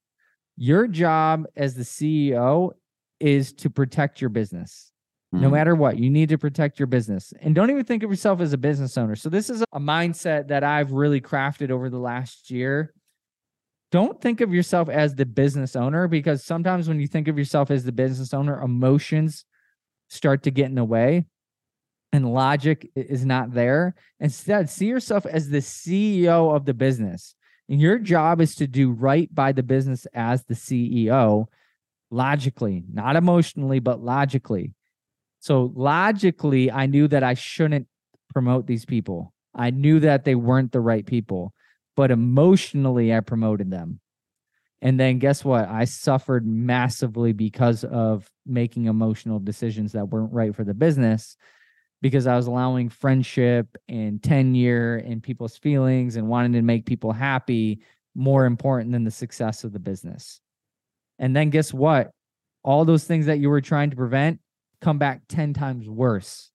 [0.57, 2.72] your job as the CEO
[3.20, 4.91] is to protect your business
[5.33, 5.55] no mm-hmm.
[5.55, 7.33] matter what you need to protect your business.
[7.40, 9.16] And don't even think of yourself as a business owner.
[9.16, 12.92] So this is a mindset that i've really crafted over the last year.
[13.90, 17.71] Don't think of yourself as the business owner because sometimes when you think of yourself
[17.71, 19.45] as the business owner emotions
[20.09, 21.25] start to get in the way
[22.12, 23.95] and logic is not there.
[24.21, 27.35] Instead see yourself as the ceo of the business.
[27.71, 31.47] And your job is to do right by the business as the ceo
[32.11, 34.75] logically not emotionally but logically
[35.42, 37.88] so logically, I knew that I shouldn't
[38.33, 39.35] promote these people.
[39.52, 41.52] I knew that they weren't the right people,
[41.96, 43.98] but emotionally, I promoted them.
[44.81, 45.68] And then guess what?
[45.68, 51.37] I suffered massively because of making emotional decisions that weren't right for the business
[52.02, 57.11] because I was allowing friendship and tenure and people's feelings and wanting to make people
[57.11, 57.81] happy
[58.14, 60.40] more important than the success of the business.
[61.18, 62.12] And then guess what?
[62.62, 64.38] All those things that you were trying to prevent
[64.83, 66.51] come back 10 times worse.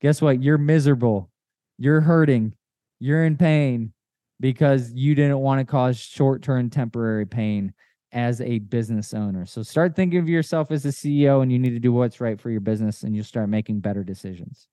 [0.00, 0.42] Guess what?
[0.42, 1.30] You're miserable.
[1.76, 2.54] You're hurting.
[3.00, 3.92] You're in pain
[4.40, 7.74] because you didn't want to cause short term temporary pain
[8.12, 9.44] as a business owner.
[9.44, 12.40] So start thinking of yourself as a CEO and you need to do what's right
[12.40, 14.68] for your business and you'll start making better decisions.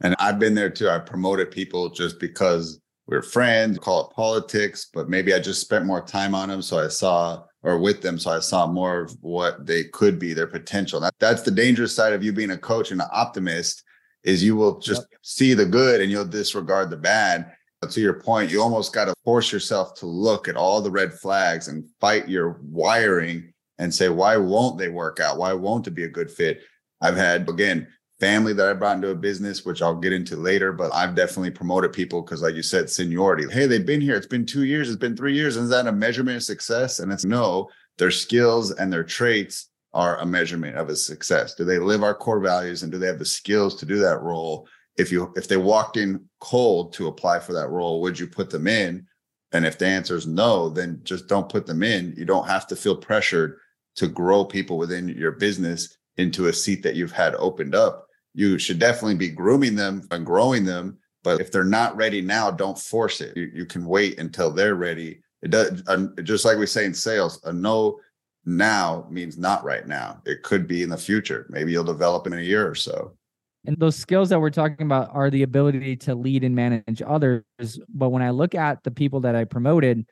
[0.00, 0.88] And I've been there too.
[0.88, 5.86] I promoted people just because we're friends, call it politics, but maybe I just spent
[5.86, 6.62] more time on them.
[6.62, 8.18] So I saw or with them.
[8.18, 11.00] So I saw more of what they could be, their potential.
[11.00, 13.82] That, that's the dangerous side of you being a coach and an optimist
[14.22, 15.20] is you will just yep.
[15.22, 17.52] see the good and you'll disregard the bad.
[17.80, 20.90] But to your point, you almost got to force yourself to look at all the
[20.90, 25.36] red flags and fight your wiring and say, why won't they work out?
[25.36, 26.62] Why won't it be a good fit?
[27.00, 30.72] I've had, again, family that I brought into a business, which I'll get into later,
[30.72, 33.46] but I've definitely promoted people because, like you said, seniority.
[33.50, 34.16] Hey, they've been here.
[34.16, 34.88] It's been two years.
[34.88, 35.56] It's been three years.
[35.56, 36.98] Is that a measurement of success?
[36.98, 41.54] And it's no, their skills and their traits are a measurement of a success.
[41.54, 44.22] Do they live our core values and do they have the skills to do that
[44.22, 44.66] role?
[44.96, 48.48] If you if they walked in cold to apply for that role, would you put
[48.48, 49.06] them in?
[49.52, 52.14] And if the answer is no, then just don't put them in.
[52.16, 53.58] You don't have to feel pressured
[53.96, 58.05] to grow people within your business into a seat that you've had opened up
[58.36, 60.98] you should definitely be grooming them and growing them.
[61.24, 63.34] But if they're not ready now, don't force it.
[63.34, 65.22] You, you can wait until they're ready.
[65.42, 67.98] It does uh, just like we say in sales, a no
[68.44, 70.20] now means not right now.
[70.26, 71.46] It could be in the future.
[71.48, 73.16] Maybe you'll develop in a year or so.
[73.64, 77.42] And those skills that we're talking about are the ability to lead and manage others.
[77.88, 80.06] But when I look at the people that I promoted,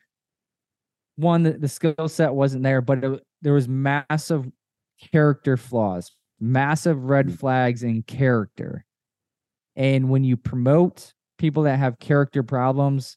[1.16, 4.50] one, the, skill set wasn't there, but it, there was massive
[5.12, 6.10] character flaws
[6.44, 7.38] massive red mm.
[7.38, 8.84] flags in character.
[9.76, 13.16] And when you promote people that have character problems,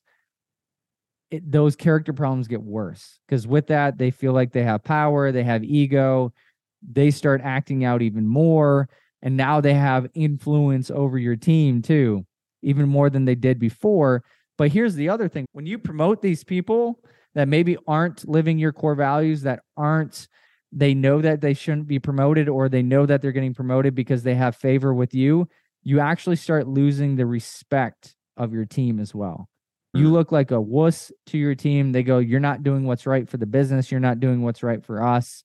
[1.29, 5.31] it, those character problems get worse because with that, they feel like they have power,
[5.31, 6.33] they have ego,
[6.81, 8.89] they start acting out even more.
[9.21, 12.25] And now they have influence over your team too,
[12.61, 14.23] even more than they did before.
[14.57, 16.99] But here's the other thing when you promote these people,
[17.37, 20.27] that maybe aren't living your core values, that aren't
[20.71, 24.23] they know that they shouldn't be promoted or they know that they're getting promoted because
[24.23, 25.47] they have favor with you,
[25.83, 29.49] you actually start losing the respect of your team as well.
[29.93, 30.13] You mm-hmm.
[30.13, 31.91] look like a wuss to your team.
[31.91, 33.89] They go, You're not doing what's right for the business.
[33.89, 35.43] You're not doing what's right for us.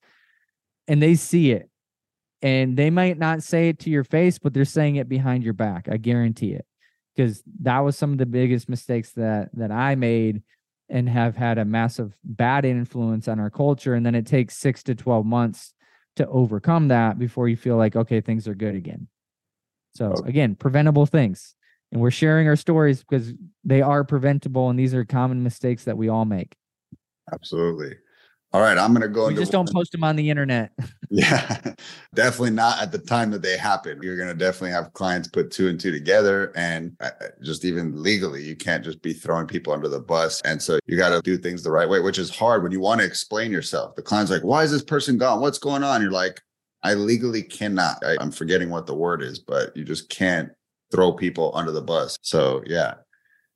[0.89, 1.71] And they see it.
[2.43, 5.53] And they might not say it to your face, but they're saying it behind your
[5.55, 5.89] back.
[5.89, 6.67] I guarantee it.
[7.15, 10.43] Because that was some of the biggest mistakes that that I made
[10.93, 13.95] and have had a massive bad influence on our culture.
[13.95, 15.73] And then it takes six to 12 months
[16.17, 19.09] to overcome that before you feel like, okay, things are good again.
[19.95, 21.55] So, again, preventable things.
[21.91, 23.33] And we're sharing our stories because
[23.65, 26.57] they are preventable and these are common mistakes that we all make.
[27.33, 27.97] Absolutely.
[28.55, 29.29] All right, I'm going to go.
[29.29, 30.73] We just don't post them on the internet.
[31.11, 31.59] yeah,
[32.15, 33.99] definitely not at the time that they happen.
[34.03, 37.65] You're going to definitely have clients put two and two together, and uh, uh, just
[37.65, 40.43] even legally, you can't just be throwing people under the bus.
[40.45, 42.81] And so you got to do things the right way, which is hard when you
[42.81, 43.97] want to explain yourself.
[43.97, 45.41] The client's like, "Why is this person gone?
[45.41, 46.43] What's going on?" You're like,
[46.83, 50.51] "I legally cannot." I, I'm forgetting what the word is, but you just can't
[50.91, 52.19] throw people under the bus.
[52.21, 52.97] So yeah,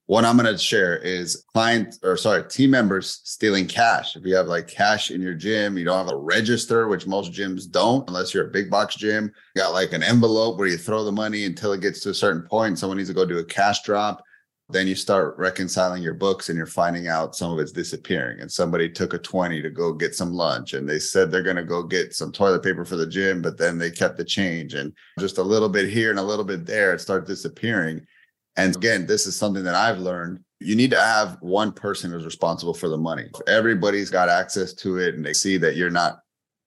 [0.06, 4.14] one I'm going to share is client or sorry, team members stealing cash.
[4.14, 7.32] If you have like cash in your gym, you don't have a register, which most
[7.32, 9.32] gyms don't, unless you're a big box gym.
[9.54, 12.14] You got like an envelope where you throw the money until it gets to a
[12.14, 12.78] certain point.
[12.78, 14.22] Someone needs to go do a cash drop.
[14.68, 18.40] Then you start reconciling your books and you're finding out some of it's disappearing.
[18.40, 21.56] And somebody took a 20 to go get some lunch and they said they're going
[21.56, 24.74] to go get some toilet paper for the gym, but then they kept the change
[24.74, 28.06] and just a little bit here and a little bit there, it started disappearing
[28.56, 30.40] and again, this is something that I've learned.
[30.60, 33.28] You need to have one person who's responsible for the money.
[33.34, 36.20] If everybody's got access to it and they see that you're not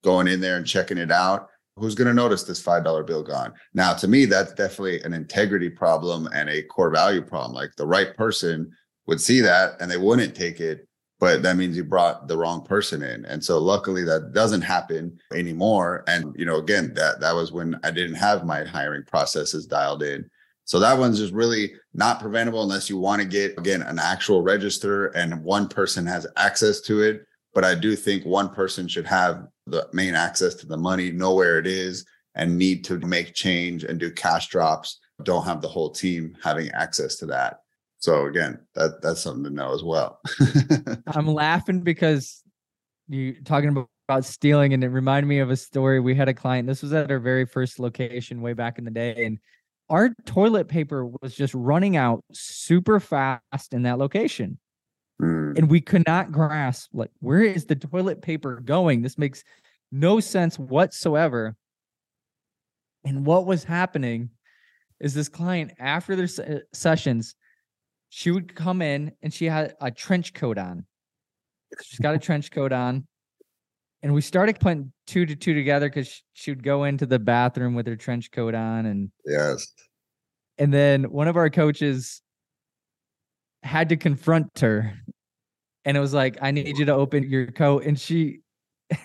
[0.04, 1.50] going in there and checking it out.
[1.76, 3.54] Who's going to notice this $5 bill gone?
[3.74, 7.54] Now, to me, that's definitely an integrity problem and a core value problem.
[7.54, 8.72] Like the right person
[9.08, 10.88] would see that and they wouldn't take it,
[11.20, 13.24] but that means you brought the wrong person in.
[13.26, 16.04] And so luckily that doesn't happen anymore.
[16.08, 20.04] And, you know, again, that that was when I didn't have my hiring processes dialed
[20.04, 20.30] in
[20.70, 24.44] so that one's just really not preventable unless you want to get, again, an actual
[24.44, 27.26] register and one person has access to it.
[27.56, 31.34] But I do think one person should have the main access to the money, know
[31.34, 32.06] where it is,
[32.36, 35.00] and need to make change and do cash drops.
[35.24, 37.62] Don't have the whole team having access to that.
[37.98, 40.20] So again, that that's something to know as well.
[41.08, 42.44] I'm laughing because
[43.08, 46.34] you talking about about stealing and it reminded me of a story we had a
[46.34, 49.38] client this was at our very first location way back in the day and
[49.90, 54.60] our toilet paper was just running out super fast in that location.
[55.22, 55.58] Mm.
[55.58, 59.02] And we could not grasp like where is the toilet paper going?
[59.02, 59.44] This makes
[59.92, 61.56] no sense whatsoever.
[63.04, 64.30] And what was happening
[65.00, 67.36] is this client after their se- sessions,
[68.10, 70.86] she would come in and she had a trench coat on.
[71.82, 73.08] She's got a trench coat on.
[74.02, 77.76] And we started putting two to two together because she would go into the bathroom
[77.76, 79.74] with her trench coat on and yes.
[80.58, 82.22] and then one of our coaches
[83.64, 84.94] had to confront her.
[85.86, 87.84] And it was like i need you to open your coat.
[87.84, 88.40] And she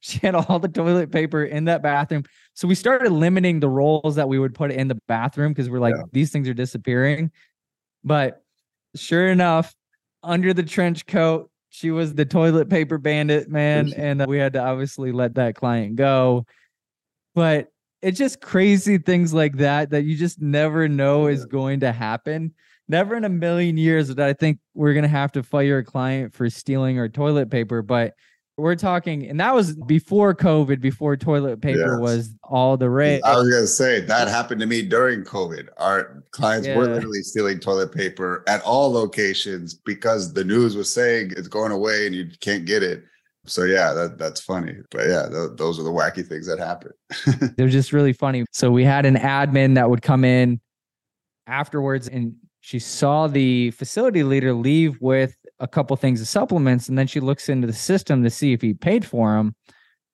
[0.00, 2.24] she had all the toilet paper in that bathroom.
[2.54, 5.80] So we started limiting the rolls that we would put in the bathroom because we're
[5.80, 6.04] like yeah.
[6.12, 7.30] these things are disappearing.
[8.04, 8.42] But
[8.96, 9.74] sure enough
[10.22, 14.52] under the trench coat she was the toilet paper bandit man and uh, we had
[14.52, 16.46] to obviously let that client go.
[17.34, 21.90] But it's just crazy things like that that you just never know is going to
[21.90, 22.54] happen.
[22.86, 25.84] Never in a million years that i think we're going to have to fire a
[25.84, 28.12] client for stealing our toilet paper but
[28.56, 32.00] we're talking and that was before covid before toilet paper yes.
[32.00, 33.20] was all the rage.
[33.24, 35.68] I was going to say that happened to me during covid.
[35.78, 36.76] Our clients yeah.
[36.76, 41.72] were literally stealing toilet paper at all locations because the news was saying it's going
[41.72, 43.04] away and you can't get it.
[43.46, 44.76] So yeah that, that's funny.
[44.90, 46.92] But yeah th- those are the wacky things that happen
[47.56, 48.44] they're just really funny.
[48.52, 50.60] So we had an admin that would come in
[51.46, 56.98] afterwards and she saw the facility leader leave with a couple things of supplements and
[56.98, 59.54] then she looks into the system to see if he paid for them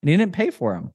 [0.03, 0.93] and he didn't pay for them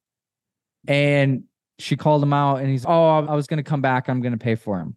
[0.87, 1.43] and
[1.79, 4.31] she called him out and he's oh i was going to come back i'm going
[4.31, 4.95] to pay for him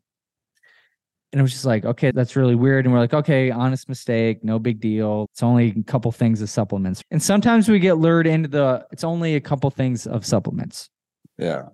[1.32, 4.42] and it was just like okay that's really weird and we're like okay honest mistake
[4.44, 7.02] no big deal it's only a couple things of supplements.
[7.10, 10.88] And sometimes we get lured into the it's only a couple things of supplements.
[11.36, 11.66] Yeah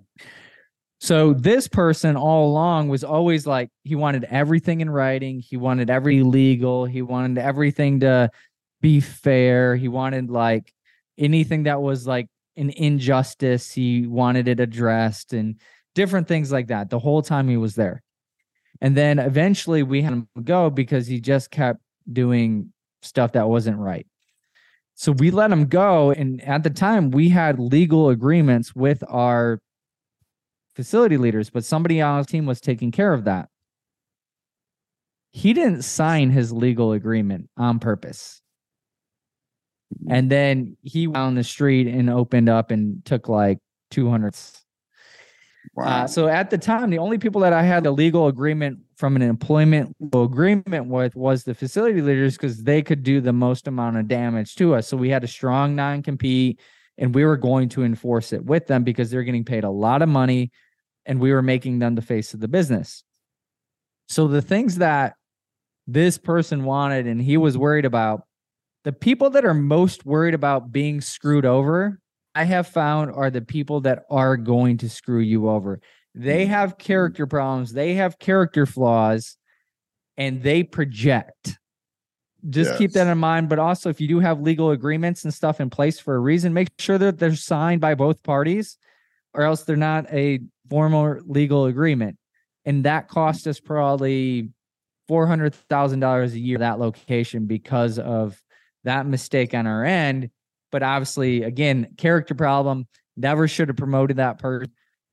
[1.01, 5.91] so this person all along was always like he wanted everything in writing he wanted
[5.91, 8.31] every legal he wanted everything to
[8.81, 10.73] be fair he wanted like
[11.19, 15.61] anything that was like an injustice he wanted it addressed and
[15.95, 18.03] different things like that the whole time he was there
[18.81, 21.81] and then eventually we had him go because he just kept
[22.11, 22.73] doing
[23.03, 24.07] stuff that wasn't right.
[24.95, 26.11] So we let him go.
[26.13, 29.61] And at the time, we had legal agreements with our
[30.75, 33.49] facility leaders, but somebody on his team was taking care of that.
[35.33, 38.41] He didn't sign his legal agreement on purpose.
[40.09, 43.59] And then he went on the street and opened up and took like
[43.91, 44.35] 200
[45.75, 46.05] Wow.
[46.05, 49.17] Uh, so at the time, the only people that I had a legal agreement from
[49.17, 53.97] an employment agreement with was the facility leaders because they could do the most amount
[53.97, 54.87] of damage to us.
[54.87, 56.61] So we had a strong non compete
[56.99, 60.03] and we were going to enforce it with them because they're getting paid a lot
[60.03, 60.51] of money
[61.07, 63.03] and we were making them the face of the business.
[64.09, 65.15] So the things that
[65.87, 68.23] this person wanted and he was worried about,
[68.85, 71.99] the people that are most worried about being screwed over
[72.35, 75.81] I have found are the people that are going to screw you over.
[76.15, 76.49] They mm.
[76.49, 79.37] have character problems, they have character flaws,
[80.17, 81.59] and they project.
[82.51, 82.79] Just yes.
[82.79, 83.49] keep that in mind.
[83.49, 86.53] But also, if you do have legal agreements and stuff in place for a reason,
[86.53, 88.77] make sure that they're signed by both parties,
[89.33, 92.19] or else they're not a formal legal agreement.
[92.65, 94.51] And that cost us probably
[95.09, 98.41] four hundred thousand dollars a year that location because of
[98.85, 100.31] that mistake on our end
[100.75, 102.89] but obviously, again, character problem.
[103.17, 104.73] Never should have promoted that person.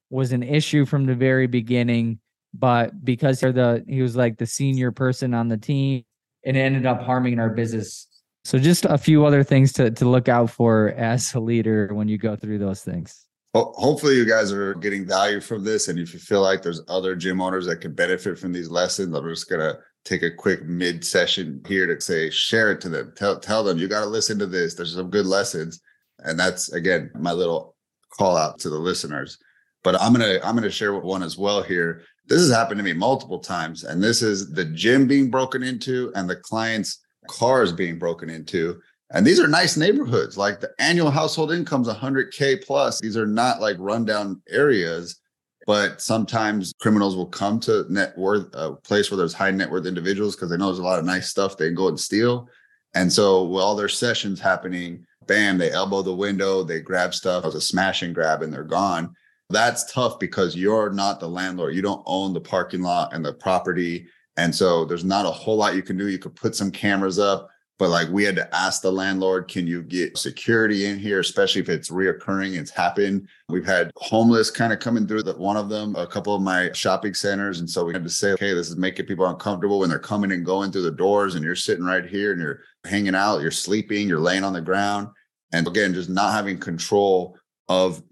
[0.09, 2.17] Was an issue from the very beginning,
[2.51, 6.03] but because they're the he was like the senior person on the team,
[6.43, 8.07] it ended up harming our business.
[8.43, 12.07] So just a few other things to to look out for as a leader when
[12.07, 13.25] you go through those things.
[13.53, 15.89] Well, hopefully you guys are getting value from this.
[15.89, 19.13] And if you feel like there's other gym owners that can benefit from these lessons,
[19.13, 23.13] I'm just gonna take a quick mid session here to say share it to them
[23.15, 25.79] tell tell them you got to listen to this there's some good lessons
[26.19, 27.75] and that's again my little
[28.17, 29.37] call out to the listeners
[29.83, 32.93] but i'm gonna i'm gonna share one as well here this has happened to me
[32.93, 37.99] multiple times and this is the gym being broken into and the client's cars being
[37.99, 38.79] broken into.
[39.13, 43.01] And these are nice neighborhoods like the annual household income income's 100k plus.
[43.01, 45.19] These are not like rundown areas
[45.67, 49.85] but sometimes criminals will come to net worth a place where there's high net worth
[49.85, 52.47] individuals because they know there's a lot of nice stuff they can go and steal.
[52.95, 57.55] And so while their sessions happening bam they elbow the window they grab stuff as
[57.55, 59.13] a smash and grab and they're gone
[59.51, 63.33] that's tough because you're not the landlord you don't own the parking lot and the
[63.33, 66.71] property and so there's not a whole lot you can do you could put some
[66.71, 67.49] cameras up
[67.81, 71.61] but like we had to ask the landlord, can you get security in here, especially
[71.61, 73.27] if it's reoccurring, it's happened.
[73.49, 76.71] We've had homeless kind of coming through the, one of them, a couple of my
[76.73, 77.59] shopping centers.
[77.59, 80.31] And so we had to say, okay, this is making people uncomfortable when they're coming
[80.31, 83.49] and going through the doors and you're sitting right here and you're hanging out, you're
[83.49, 85.07] sleeping, you're laying on the ground.
[85.51, 87.35] And again, just not having control
[87.67, 88.03] of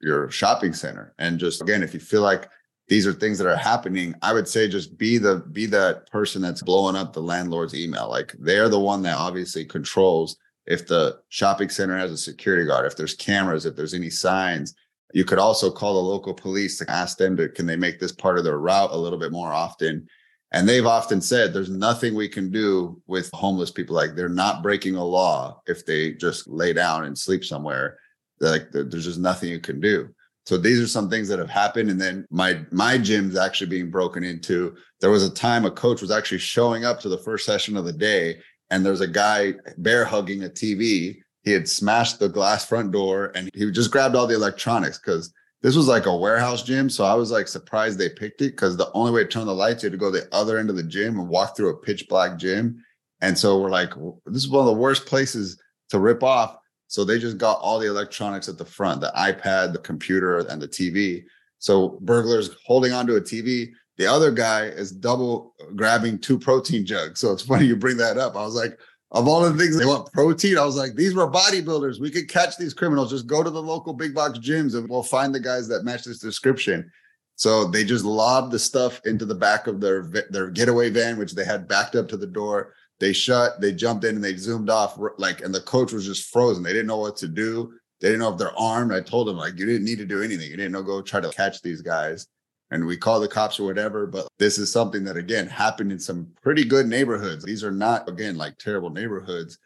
[0.00, 1.14] your shopping center.
[1.18, 2.48] And just again, if you feel like
[2.88, 6.40] these are things that are happening i would say just be the be that person
[6.40, 8.08] that's blowing up the landlord's email.
[8.08, 12.86] Like they're the one that obviously controls if the shopping center has a security guard
[12.86, 14.74] if there's cameras if there's any signs.
[15.14, 18.12] You could also call the local police to ask them to can they make this
[18.12, 20.06] part of their route a little bit more often?
[20.52, 23.96] And they've often said there's nothing we can do with homeless people.
[23.96, 27.98] Like they're not breaking a law if they just lay down and sleep somewhere
[28.40, 30.08] like there's just nothing you can do
[30.46, 31.90] so these are some things that have happened.
[31.90, 34.76] And then my my gym's actually being broken into.
[35.00, 37.84] There was a time a coach was actually showing up to the first session of
[37.84, 38.38] the day,
[38.70, 41.16] and there's a guy bear hugging a TV.
[41.42, 45.32] He had smashed the glass front door and he just grabbed all the electronics because
[45.62, 46.90] this was like a warehouse gym.
[46.90, 49.54] So I was like surprised they picked it because the only way to turn the
[49.54, 51.70] lights, you had to go to the other end of the gym and walk through
[51.70, 52.84] a pitch black gym.
[53.20, 53.90] And so we're like,
[54.26, 55.60] this is one of the worst places
[55.90, 56.56] to rip off.
[56.88, 60.60] So they just got all the electronics at the front, the iPad, the computer, and
[60.60, 61.24] the TV.
[61.58, 63.72] So burglars holding onto a TV.
[63.96, 67.20] The other guy is double grabbing two protein jugs.
[67.20, 68.36] So it's funny you bring that up.
[68.36, 68.78] I was like,
[69.12, 72.00] of all the things they want protein, I was like, these were bodybuilders.
[72.00, 73.10] We could catch these criminals.
[73.10, 76.04] Just go to the local big box gyms and we'll find the guys that match
[76.04, 76.90] this description.
[77.36, 81.34] So they just lobbed the stuff into the back of their their getaway van, which
[81.34, 82.72] they had backed up to the door.
[82.98, 86.30] They shut, they jumped in and they zoomed off like, and the coach was just
[86.30, 86.62] frozen.
[86.62, 87.74] They didn't know what to do.
[88.00, 88.92] They didn't know if they're armed.
[88.92, 90.50] I told them like, you didn't need to do anything.
[90.50, 92.26] You didn't know go try to catch these guys.
[92.70, 94.06] And we call the cops or whatever.
[94.06, 97.44] But this is something that again happened in some pretty good neighborhoods.
[97.44, 99.58] These are not again like terrible neighborhoods.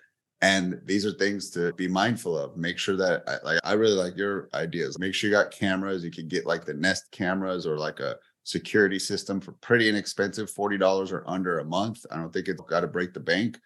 [0.42, 2.56] And these are things to be mindful of.
[2.56, 4.98] Make sure that like I really like your ideas.
[4.98, 6.04] Make sure you got cameras.
[6.04, 10.50] You can get like the Nest cameras or like a security system for pretty inexpensive,
[10.50, 12.04] $40 or under a month.
[12.10, 13.58] I don't think it's got to break the bank.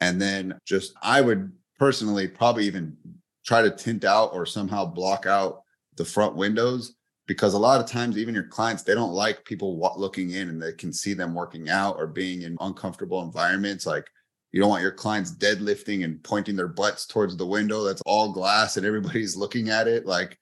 [0.00, 2.96] And then just, I would personally probably even
[3.44, 5.62] try to tint out or somehow block out
[5.96, 6.94] the front windows
[7.26, 10.60] because a lot of times even your clients they don't like people looking in and
[10.60, 14.06] they can see them working out or being in uncomfortable environments like
[14.50, 18.32] You don't want your clients deadlifting and pointing their butts towards the window that's all
[18.32, 20.06] glass and everybody's looking at it.
[20.06, 20.38] Like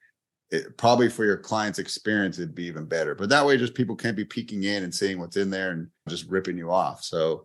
[0.51, 3.15] it, probably for your client's experience, it'd be even better.
[3.15, 5.89] But that way, just people can't be peeking in and seeing what's in there and
[6.09, 7.03] just ripping you off.
[7.03, 7.45] So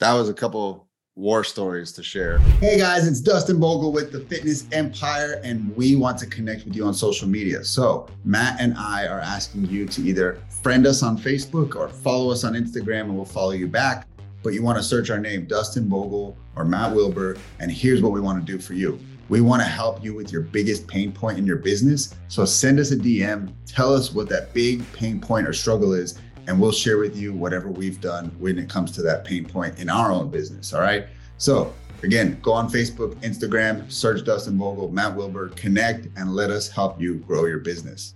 [0.00, 2.38] that was a couple war stories to share.
[2.60, 6.74] Hey guys, it's Dustin Bogle with the Fitness Empire, and we want to connect with
[6.74, 7.62] you on social media.
[7.62, 12.32] So, Matt and I are asking you to either friend us on Facebook or follow
[12.32, 14.08] us on Instagram, and we'll follow you back.
[14.42, 18.12] But you want to search our name, Dustin Bogle or Matt Wilbur, and here's what
[18.12, 18.98] we want to do for you.
[19.28, 22.14] We want to help you with your biggest pain point in your business.
[22.28, 26.18] So send us a DM, tell us what that big pain point or struggle is,
[26.46, 29.78] and we'll share with you whatever we've done when it comes to that pain point
[29.78, 30.74] in our own business.
[30.74, 31.06] All right.
[31.38, 31.72] So
[32.02, 37.00] again, go on Facebook, Instagram, search Dustin Bogle, Matt Wilbur, connect, and let us help
[37.00, 38.14] you grow your business.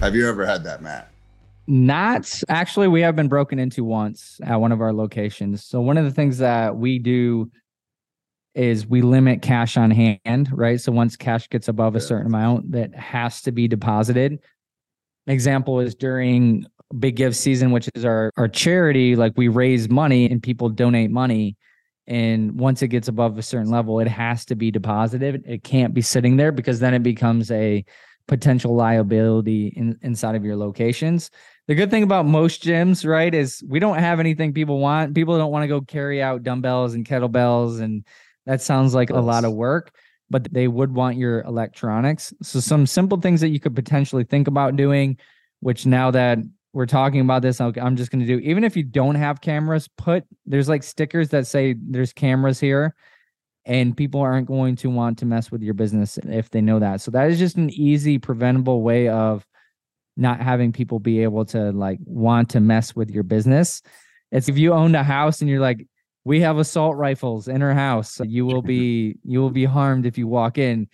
[0.00, 1.10] Have you ever had that, Matt?
[1.66, 2.88] Not actually.
[2.88, 5.64] We have been broken into once at one of our locations.
[5.64, 7.50] So one of the things that we do
[8.54, 10.80] is we limit cash on hand, right?
[10.80, 14.40] So once cash gets above a certain amount, that has to be deposited.
[15.26, 16.64] Example is during
[16.98, 19.16] big give season, which is our our charity.
[19.16, 21.56] Like we raise money and people donate money,
[22.06, 25.44] and once it gets above a certain level, it has to be deposited.
[25.46, 27.84] It can't be sitting there because then it becomes a
[28.26, 31.30] potential liability in, inside of your locations.
[31.68, 35.14] The good thing about most gyms, right, is we don't have anything people want.
[35.14, 38.04] People don't want to go carry out dumbbells and kettlebells, and
[38.46, 39.92] that sounds like a lot of work.
[40.32, 42.32] But they would want your electronics.
[42.40, 45.18] So some simple things that you could potentially think about doing,
[45.58, 46.38] which now that
[46.72, 48.38] we're talking about this, I'm just going to do.
[48.38, 52.94] Even if you don't have cameras, put there's like stickers that say there's cameras here,
[53.64, 57.00] and people aren't going to want to mess with your business if they know that.
[57.00, 59.44] So that is just an easy, preventable way of
[60.16, 63.82] not having people be able to like want to mess with your business.
[64.30, 65.88] It's if you owned a house and you're like,
[66.30, 70.16] we have assault rifles in her house, you will be you will be harmed if
[70.16, 70.86] you walk in.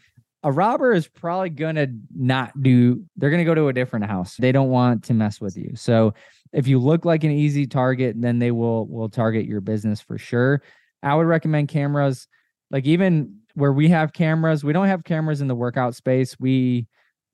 [0.43, 4.39] A robber is probably gonna not do they're gonna go to a different house.
[4.39, 5.73] They don't want to mess with you.
[5.75, 6.15] So
[6.55, 10.17] if you look like an easy target then they will will target your business for
[10.17, 10.63] sure.
[11.03, 12.29] I would recommend cameras.
[12.71, 16.41] Like even where we have cameras we don't have cameras in the workout space.
[16.41, 16.87] We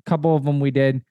[0.04, 1.02] a couple of them we did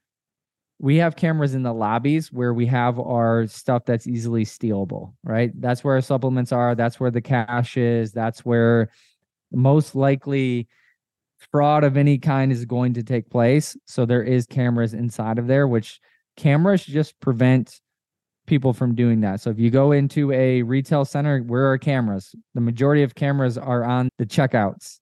[0.83, 5.51] we have cameras in the lobbies where we have our stuff that's easily stealable right
[5.61, 8.89] that's where our supplements are that's where the cash is that's where
[9.51, 10.67] most likely
[11.49, 13.75] fraud of any kind is going to take place.
[13.85, 15.99] So there is cameras inside of there, which
[16.37, 17.79] cameras just prevent
[18.47, 19.41] people from doing that.
[19.41, 22.35] So if you go into a retail center, where are cameras?
[22.53, 24.99] The majority of cameras are on the checkouts.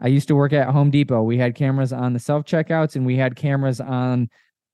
[0.00, 1.22] I used to work at Home Depot.
[1.22, 4.28] We had cameras on the self checkouts and we had cameras on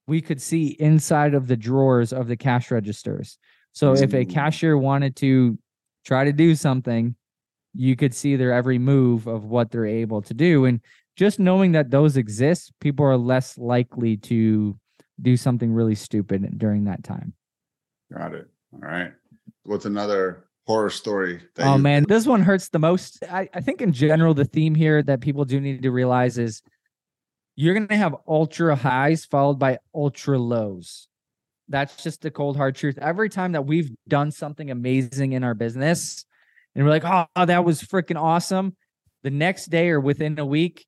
[0.07, 3.39] we could see inside of the drawers of the cash registers.
[3.73, 5.59] So if a cashier wanted to
[6.05, 7.15] try to do something,
[7.75, 10.65] you could see their every move of what they're able to do.
[10.65, 10.81] And
[11.17, 14.79] just knowing that those exist, people are less likely to
[15.21, 17.35] do something really stupid during that time.
[18.13, 18.49] Got it.
[18.73, 19.13] All right.
[19.65, 21.41] What's another horror story?
[21.59, 23.23] oh man, this one hurts the most.
[23.31, 26.63] I, I think in general, the theme here that people do need to realize is
[27.57, 31.09] you're gonna have ultra highs followed by ultra lows.
[31.69, 32.99] That's just the cold hard truth.
[32.99, 36.25] Every time that we've done something amazing in our business,
[36.75, 38.77] and we're like, oh, that was freaking awesome.
[39.23, 40.87] The next day or within a week,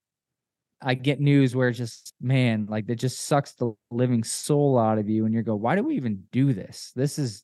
[0.80, 4.98] I get news where it's just man, like it just sucks the living soul out
[4.98, 6.92] of you, and you go, why do we even do this?
[6.94, 7.42] This is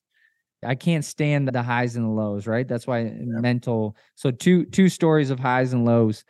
[0.64, 2.66] I can't stand the highs and the lows, right?
[2.66, 3.12] That's why yeah.
[3.24, 3.96] mental.
[4.14, 6.24] So two two stories of highs and lows.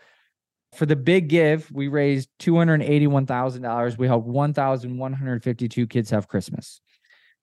[0.75, 3.97] For the big give, we raised two hundred eighty-one thousand dollars.
[3.97, 6.81] We helped one thousand one hundred fifty-two kids have Christmas.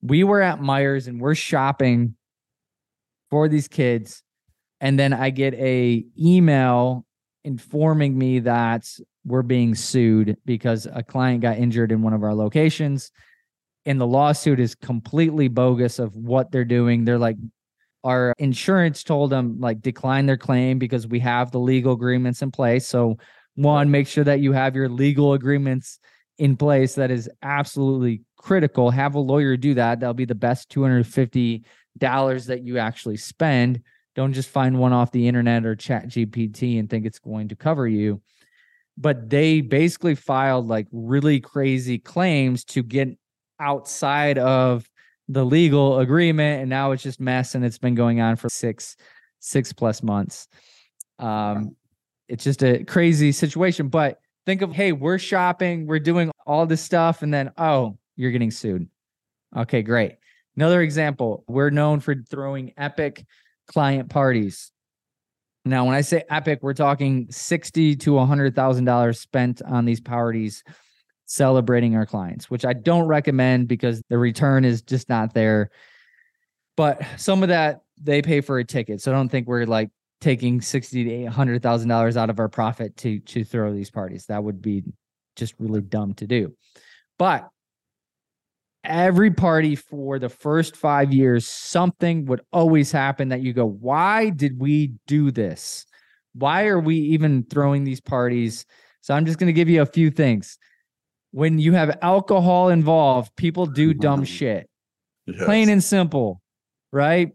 [0.02, 2.16] We were at Meijer and we're shopping
[3.30, 4.22] for these kids,
[4.80, 7.06] and then I get a email
[7.44, 8.88] informing me that
[9.24, 13.10] we're being sued because a client got injured in one of our locations
[13.84, 17.36] and the lawsuit is completely bogus of what they're doing they're like
[18.04, 22.50] our insurance told them like decline their claim because we have the legal agreements in
[22.50, 22.86] place.
[22.86, 23.18] So
[23.54, 25.98] one make sure that you have your legal agreements
[26.38, 26.94] in place.
[26.94, 28.90] That is absolutely critical.
[28.90, 30.00] Have a lawyer do that.
[30.00, 31.62] That'll be the best $250
[32.00, 33.82] that you actually spend.
[34.14, 37.56] Don't just find one off the internet or chat gpt and think it's going to
[37.56, 38.20] cover you.
[38.98, 43.08] But they basically filed like really crazy claims to get
[43.58, 44.86] outside of
[45.32, 48.96] the legal agreement and now it's just mess and it's been going on for six
[49.40, 50.48] six plus months.
[51.18, 51.76] Um
[52.28, 56.80] it's just a crazy situation but think of hey we're shopping we're doing all this
[56.80, 58.88] stuff and then oh you're getting sued.
[59.56, 60.16] Okay great.
[60.56, 63.24] Another example we're known for throwing epic
[63.66, 64.70] client parties.
[65.64, 70.00] Now, when I say epic, we're talking sixty to hundred thousand dollars spent on these
[70.00, 70.64] parties
[71.32, 75.70] celebrating our clients, which I don't recommend because the return is just not there.
[76.76, 79.00] But some of that they pay for a ticket.
[79.00, 82.38] So I don't think we're like taking sixty to eight hundred thousand dollars out of
[82.38, 84.26] our profit to to throw these parties.
[84.26, 84.82] That would be
[85.36, 86.54] just really dumb to do.
[87.18, 87.48] But
[88.84, 94.28] every party for the first five years, something would always happen that you go, why
[94.30, 95.86] did we do this?
[96.34, 98.66] Why are we even throwing these parties?
[99.00, 100.58] So I'm just going to give you a few things.
[101.32, 104.68] When you have alcohol involved, people do dumb shit.
[105.26, 105.44] Yes.
[105.44, 106.40] Plain and simple,
[106.92, 107.32] right?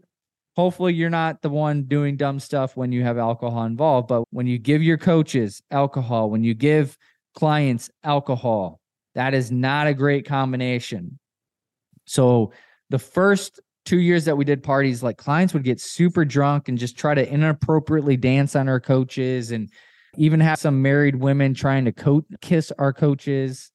[0.56, 4.08] Hopefully, you're not the one doing dumb stuff when you have alcohol involved.
[4.08, 6.96] But when you give your coaches alcohol, when you give
[7.34, 8.80] clients alcohol,
[9.14, 11.18] that is not a great combination.
[12.06, 12.52] So
[12.90, 16.76] the first two years that we did parties, like clients would get super drunk and
[16.76, 19.70] just try to inappropriately dance on our coaches and
[20.16, 23.70] even have some married women trying to co- kiss our coaches.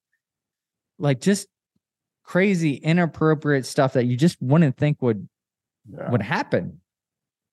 [1.00, 1.48] Like just
[2.24, 5.28] crazy inappropriate stuff that you just wouldn't think would
[5.90, 6.10] yeah.
[6.10, 6.80] would happen.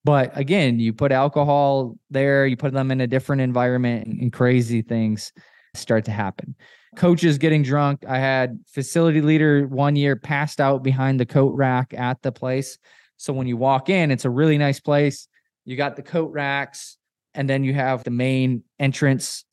[0.05, 4.83] But again, you put alcohol there, you put them in a different environment and crazy
[4.83, 5.33] things
[5.75, 6.55] start to happen
[6.97, 8.05] coaches getting drunk.
[8.09, 12.79] I had facility leader one year passed out behind the coat rack at the place.
[13.17, 15.29] So when you walk in, it's a really nice place.
[15.65, 16.97] You got the coat racks,
[17.35, 19.45] and then you have the main entrance.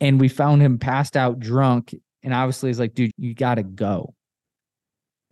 [0.00, 1.94] And we found him passed out drunk.
[2.24, 4.14] And obviously, he's like, dude, you got to go.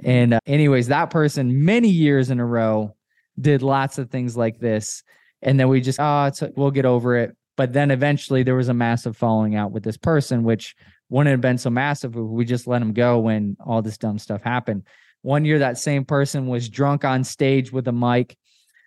[0.04, 2.94] And, uh, anyways, that person, many years in a row,
[3.40, 5.02] did lots of things like this.
[5.40, 7.36] And then we just, oh, we'll get over it.
[7.56, 10.74] But then eventually there was a massive falling out with this person, which
[11.08, 14.18] wouldn't have been so massive if we just let him go when all this dumb
[14.18, 14.84] stuff happened.
[15.22, 18.36] One year, that same person was drunk on stage with a mic.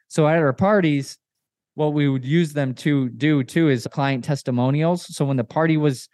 [0.07, 1.17] So at our parties,
[1.75, 5.05] what we would use them to do too is client testimonials.
[5.15, 6.09] So when the party was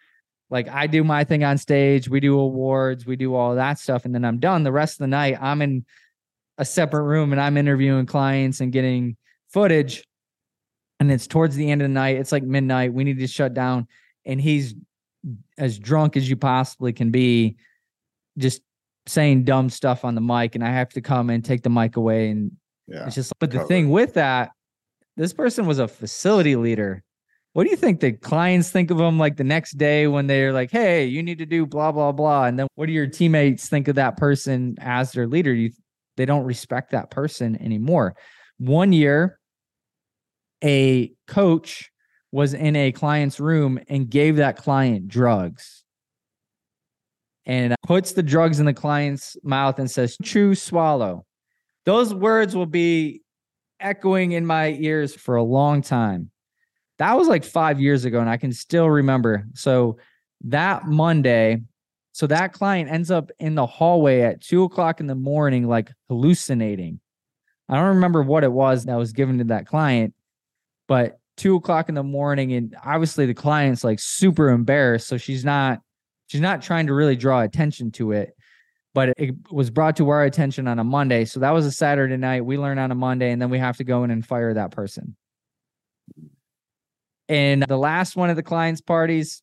[0.51, 4.05] like, I do my thing on stage, we do awards, we do all that stuff,
[4.05, 4.63] and then I'm done.
[4.63, 5.85] The rest of the night, I'm in
[6.57, 9.15] a separate room and I'm interviewing clients and getting
[9.49, 10.03] footage.
[10.99, 12.17] And it's towards the end of the night.
[12.17, 12.93] It's like midnight.
[12.93, 13.87] We need to shut down.
[14.25, 14.75] And he's
[15.57, 17.55] as drunk as you possibly can be,
[18.37, 18.61] just
[19.07, 21.95] saying dumb stuff on the mic, and I have to come and take the mic
[21.95, 22.29] away.
[22.29, 22.51] And
[22.87, 24.51] yeah, it's just, but the thing with that,
[25.17, 27.03] this person was a facility leader.
[27.53, 30.53] What do you think the clients think of them like the next day when they're
[30.53, 32.45] like, hey, you need to do blah, blah, blah?
[32.45, 35.53] And then what do your teammates think of that person as their leader?
[35.53, 35.71] You,
[36.15, 38.15] they don't respect that person anymore.
[38.57, 39.37] One year,
[40.63, 41.91] a coach
[42.31, 45.83] was in a client's room and gave that client drugs
[47.45, 51.25] and uh, puts the drugs in the client's mouth and says, chew, swallow.
[51.85, 53.23] Those words will be
[53.79, 56.30] echoing in my ears for a long time.
[57.01, 59.47] That was like five years ago, and I can still remember.
[59.55, 59.97] So
[60.41, 61.63] that Monday,
[62.11, 65.91] so that client ends up in the hallway at two o'clock in the morning, like
[66.09, 66.99] hallucinating.
[67.67, 70.13] I don't remember what it was that was given to that client,
[70.87, 75.43] but two o'clock in the morning and obviously the client's like super embarrassed so she's
[75.43, 75.79] not
[76.27, 78.35] she's not trying to really draw attention to it
[78.93, 82.17] but it was brought to our attention on a monday so that was a saturday
[82.17, 84.53] night we learn on a monday and then we have to go in and fire
[84.53, 85.15] that person
[87.31, 89.41] and the last one of the clients parties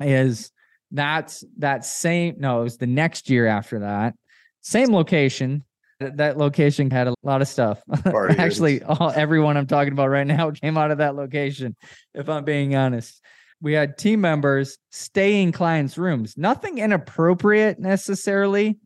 [0.00, 0.50] is
[0.90, 4.14] that's that same no it was the next year after that
[4.62, 5.64] same location
[6.00, 7.82] that location had a lot of stuff.
[8.38, 11.76] Actually, all, everyone I'm talking about right now came out of that location,
[12.14, 13.20] if I'm being honest.
[13.60, 16.38] We had team members stay in clients' rooms.
[16.38, 18.78] Nothing inappropriate necessarily,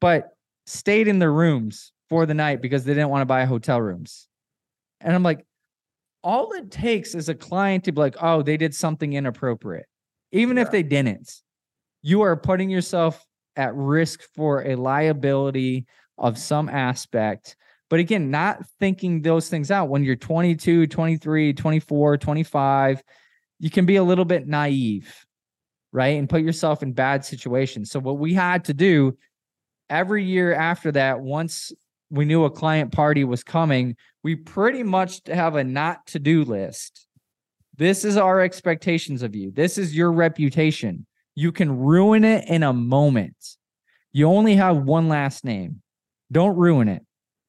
[0.00, 0.30] but
[0.64, 4.26] stayed in the rooms for the night because they didn't want to buy hotel rooms.
[5.02, 5.44] And I'm like,
[6.26, 9.86] all it takes is a client to be like, oh, they did something inappropriate.
[10.32, 10.64] Even yeah.
[10.64, 11.32] if they didn't,
[12.02, 13.24] you are putting yourself
[13.54, 15.86] at risk for a liability
[16.18, 17.54] of some aspect.
[17.88, 23.02] But again, not thinking those things out when you're 22, 23, 24, 25,
[23.60, 25.24] you can be a little bit naive,
[25.92, 26.18] right?
[26.18, 27.92] And put yourself in bad situations.
[27.92, 29.16] So, what we had to do
[29.88, 31.70] every year after that, once
[32.10, 36.44] we knew a client party was coming, we pretty much have a not to do
[36.44, 37.06] list.
[37.76, 39.50] This is our expectations of you.
[39.50, 41.06] This is your reputation.
[41.34, 43.36] You can ruin it in a moment.
[44.12, 45.82] You only have one last name.
[46.32, 47.04] Don't ruin it,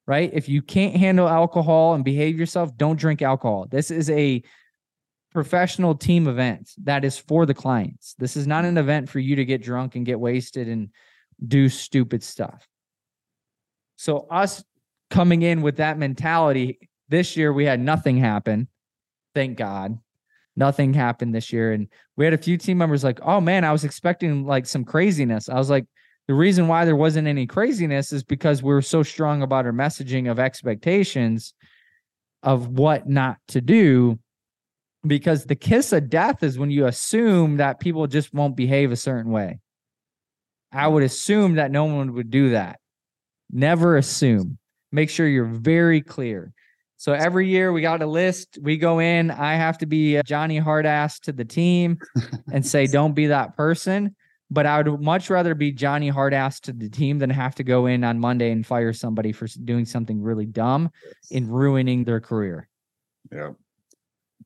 [0.06, 0.30] right?
[0.34, 3.68] If you can't handle alcohol and behave yourself, don't drink alcohol.
[3.70, 4.44] This is a
[5.32, 8.16] professional team event that is for the clients.
[8.20, 10.90] This is not an event for you to get drunk and get wasted and
[11.46, 12.68] do stupid stuff.
[13.98, 14.64] So, us
[15.10, 16.80] coming in with that mentality
[17.10, 18.68] this year, we had nothing happen.
[19.36, 20.00] thank God.
[20.56, 21.72] Nothing happened this year.
[21.72, 24.84] And we had a few team members like, oh man, I was expecting like some
[24.84, 25.48] craziness.
[25.48, 25.86] I was like,
[26.28, 29.72] the reason why there wasn't any craziness is because we were so strong about our
[29.72, 31.54] messaging of expectations
[32.42, 34.20] of what not to do.
[35.06, 38.96] Because the kiss of death is when you assume that people just won't behave a
[38.96, 39.60] certain way.
[40.72, 42.80] I would assume that no one would do that.
[43.52, 44.58] Never assume.
[44.92, 46.54] Make sure you're very clear.
[46.98, 48.58] So every year we got a list.
[48.62, 49.30] We go in.
[49.30, 52.00] I have to be Johnny Hardass to the team
[52.52, 54.16] and say, don't be that person.
[54.50, 57.86] But I would much rather be Johnny Hardass to the team than have to go
[57.86, 60.90] in on Monday and fire somebody for doing something really dumb
[61.30, 62.68] in ruining their career.
[63.32, 63.52] Yeah.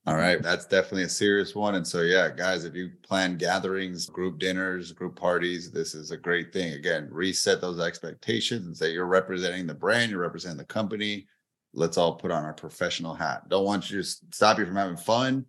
[0.06, 0.24] All mm-hmm.
[0.24, 0.42] right.
[0.42, 1.76] That's definitely a serious one.
[1.76, 6.18] And so, yeah, guys, if you plan gatherings, group dinners, group parties, this is a
[6.18, 6.74] great thing.
[6.74, 11.28] Again, reset those expectations and say you're representing the brand, you're representing the company
[11.74, 13.48] let's all put on our professional hat.
[13.50, 15.46] Don't want you to stop you from having fun,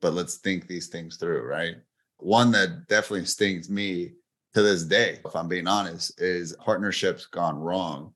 [0.00, 1.76] but let's think these things through, right?
[2.18, 4.12] One that definitely stings me
[4.54, 8.12] to this day, if I'm being honest, is partnerships gone wrong.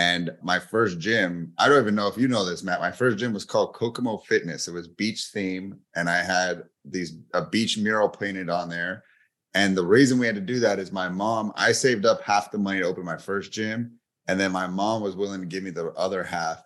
[0.00, 2.80] And my first gym, I don't even know if you know this, Matt.
[2.80, 4.66] My first gym was called Kokomo Fitness.
[4.66, 9.04] It was beach theme, and I had these a beach mural painted on there.
[9.52, 12.50] And the reason we had to do that is my mom, I saved up half
[12.50, 13.98] the money to open my first gym.
[14.26, 16.64] And then my mom was willing to give me the other half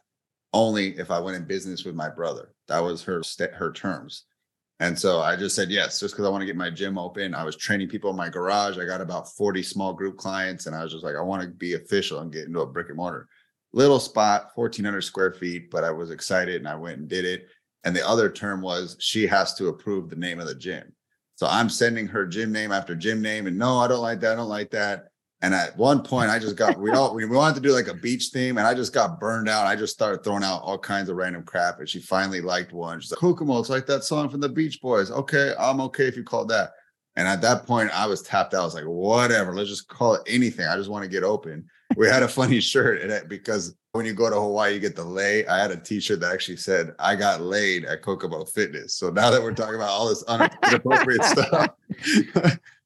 [0.53, 2.55] only if I went in business with my brother.
[2.69, 3.21] That was her
[3.55, 4.27] her terms.
[4.81, 7.35] And so I just said yes, just because I want to get my gym open.
[7.35, 8.77] I was training people in my garage.
[8.77, 11.49] I got about 40 small group clients, and I was just like, I want to
[11.49, 13.29] be official and get into a brick and mortar.
[13.73, 17.49] Little spot, 1,400 square feet, but I was excited and I went and did it.
[17.85, 20.93] And the other term was she has to approve the name of the gym.
[21.37, 24.33] So I'm sending her gym name after gym name, and no, I don't like that.
[24.33, 25.09] I don't like that.
[25.45, 27.93] And at one point, I just got we all we wanted to do like a
[27.93, 29.67] beach theme, and I just got burned out.
[29.67, 32.99] I just started throwing out all kinds of random crap, and she finally liked one.
[32.99, 36.17] She's like, "Kokomo, it's like that song from the Beach Boys." Okay, I'm okay if
[36.17, 36.73] you call that.
[37.17, 38.63] And at that point, I was tapped out.
[38.63, 40.67] I was like, "Whatever, let's just call it anything.
[40.67, 44.13] I just want to get open." We had a funny shirt it because when you
[44.13, 45.47] go to Hawaii, you get the lei.
[45.47, 49.31] I had a T-shirt that actually said, "I got laid at Kokomo Fitness." So now
[49.31, 50.25] that we're talking about all this
[50.69, 51.71] inappropriate stuff,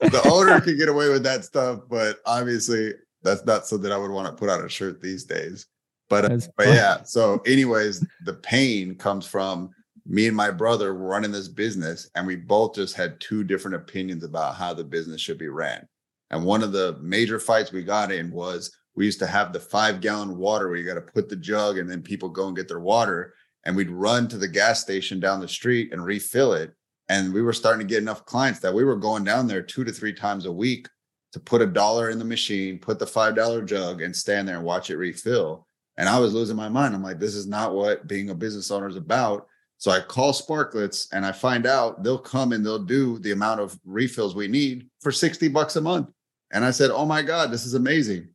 [0.00, 2.92] the owner can get away with that stuff, but obviously
[3.22, 5.66] that's not something I would want to put on a shirt these days.
[6.10, 9.70] But, uh, but yeah, so anyways, the pain comes from
[10.04, 14.24] me and my brother running this business, and we both just had two different opinions
[14.24, 15.88] about how the business should be ran.
[16.30, 19.60] And one of the major fights we got in was we used to have the
[19.60, 22.56] five gallon water where you got to put the jug and then people go and
[22.56, 23.32] get their water.
[23.64, 26.72] And we'd run to the gas station down the street and refill it.
[27.08, 29.84] And we were starting to get enough clients that we were going down there two
[29.84, 30.88] to three times a week
[31.32, 34.64] to put a dollar in the machine, put the $5 jug and stand there and
[34.64, 35.68] watch it refill.
[35.96, 36.92] And I was losing my mind.
[36.92, 39.46] I'm like, this is not what being a business owner is about.
[39.76, 43.60] So I call Sparklets and I find out they'll come and they'll do the amount
[43.60, 46.10] of refills we need for 60 bucks a month.
[46.50, 48.30] And I said, Oh my God, this is amazing.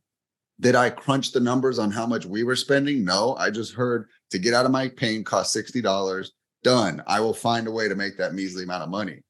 [0.60, 3.04] Did I crunch the numbers on how much we were spending?
[3.04, 6.28] No, I just heard to get out of my pain cost $60
[6.62, 7.02] done.
[7.06, 9.22] I will find a way to make that measly amount of money.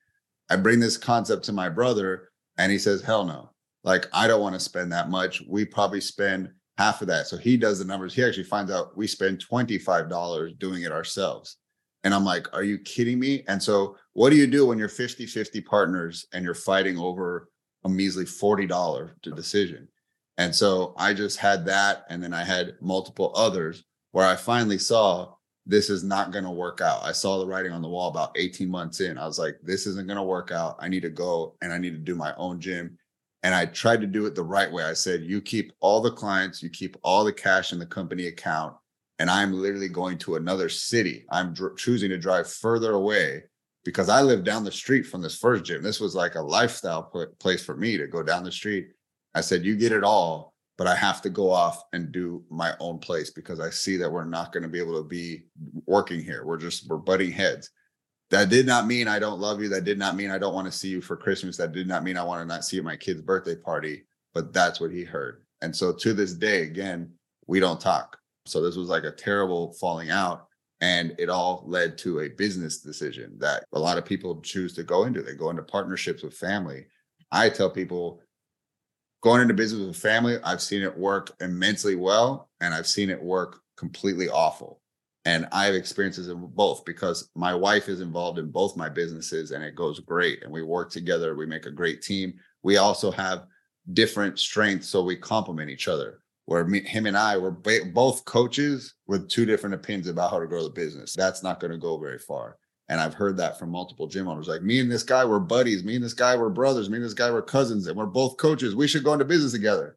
[0.50, 3.50] I bring this concept to my brother and he says, hell no.
[3.82, 5.42] Like, I don't want to spend that much.
[5.48, 7.26] We probably spend half of that.
[7.26, 8.14] So he does the numbers.
[8.14, 11.56] He actually finds out we spend $25 doing it ourselves.
[12.02, 13.44] And I'm like, are you kidding me?
[13.48, 17.48] And so what do you do when you're 50 50 partners and you're fighting over
[17.84, 19.88] a measly $40 decision?
[20.38, 22.04] And so I just had that.
[22.08, 25.34] And then I had multiple others where I finally saw
[25.66, 27.02] this is not going to work out.
[27.04, 29.16] I saw the writing on the wall about 18 months in.
[29.16, 30.76] I was like, this isn't going to work out.
[30.78, 32.98] I need to go and I need to do my own gym.
[33.42, 34.84] And I tried to do it the right way.
[34.84, 38.26] I said, you keep all the clients, you keep all the cash in the company
[38.26, 38.74] account.
[39.18, 41.24] And I'm literally going to another city.
[41.30, 43.44] I'm dr- choosing to drive further away
[43.84, 45.82] because I live down the street from this first gym.
[45.82, 47.02] This was like a lifestyle
[47.38, 48.88] place for me to go down the street.
[49.34, 52.74] I said, you get it all but I have to go off and do my
[52.80, 55.44] own place because I see that we're not going to be able to be
[55.86, 56.44] working here.
[56.44, 57.70] We're just we're butting heads.
[58.30, 59.68] That did not mean I don't love you.
[59.68, 61.56] That did not mean I don't want to see you for Christmas.
[61.56, 64.04] That did not mean I want to not see you at my kid's birthday party.
[64.32, 65.44] But that's what he heard.
[65.62, 67.12] And so to this day, again,
[67.46, 68.18] we don't talk.
[68.46, 70.48] So this was like a terrible falling out.
[70.80, 74.82] And it all led to a business decision that a lot of people choose to
[74.82, 75.22] go into.
[75.22, 76.86] They go into partnerships with family.
[77.30, 78.20] I tell people
[79.24, 83.08] going into business with a family, I've seen it work immensely well, and I've seen
[83.08, 84.82] it work completely awful.
[85.24, 89.52] And I have experiences in both because my wife is involved in both my businesses
[89.52, 90.42] and it goes great.
[90.42, 92.34] And we work together, we make a great team.
[92.62, 93.46] We also have
[93.94, 96.20] different strengths, so we complement each other.
[96.44, 100.46] Where me, him and I were both coaches with two different opinions about how to
[100.46, 101.14] grow the business.
[101.14, 102.58] That's not going to go very far.
[102.88, 104.46] And I've heard that from multiple gym owners.
[104.46, 105.84] Like me and this guy were buddies.
[105.84, 106.90] Me and this guy were brothers.
[106.90, 108.74] Me and this guy were cousins, and we're both coaches.
[108.74, 109.96] We should go into business together.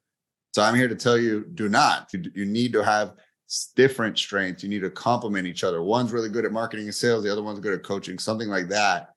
[0.54, 2.08] So I'm here to tell you, do not.
[2.14, 3.14] You, you need to have
[3.76, 4.64] different strengths.
[4.64, 5.84] You need to complement each other.
[5.84, 7.24] One's really good at marketing and sales.
[7.24, 8.18] The other one's good at coaching.
[8.18, 9.10] Something like that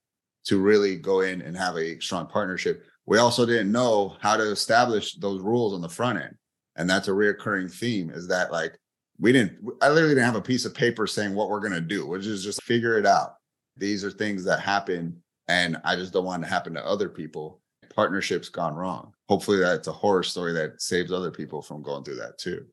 [0.44, 2.84] to really go in and have a strong partnership.
[3.06, 6.36] We also didn't know how to establish those rules on the front end.
[6.76, 8.78] And that's a reoccurring theme is that like
[9.18, 11.80] we didn't, I literally didn't have a piece of paper saying what we're going to
[11.80, 13.34] do, which is just figure it out.
[13.80, 15.20] These are things that happen.
[15.48, 17.60] And I just don't want to happen to other people.
[17.94, 19.14] Partnerships gone wrong.
[19.28, 22.66] Hopefully that's a horror story that saves other people from going through that too.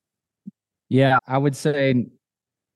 [0.89, 2.05] Yeah, I would say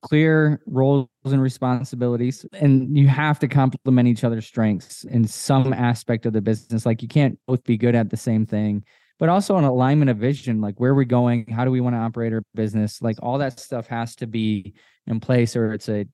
[0.01, 6.25] clear roles and responsibilities and you have to complement each other's strengths in some aspect
[6.25, 8.83] of the business like you can't both be good at the same thing
[9.19, 11.95] but also an alignment of vision like where are we going how do we want
[11.95, 14.73] to operate our business like all that stuff has to be
[15.05, 16.05] in place or it's a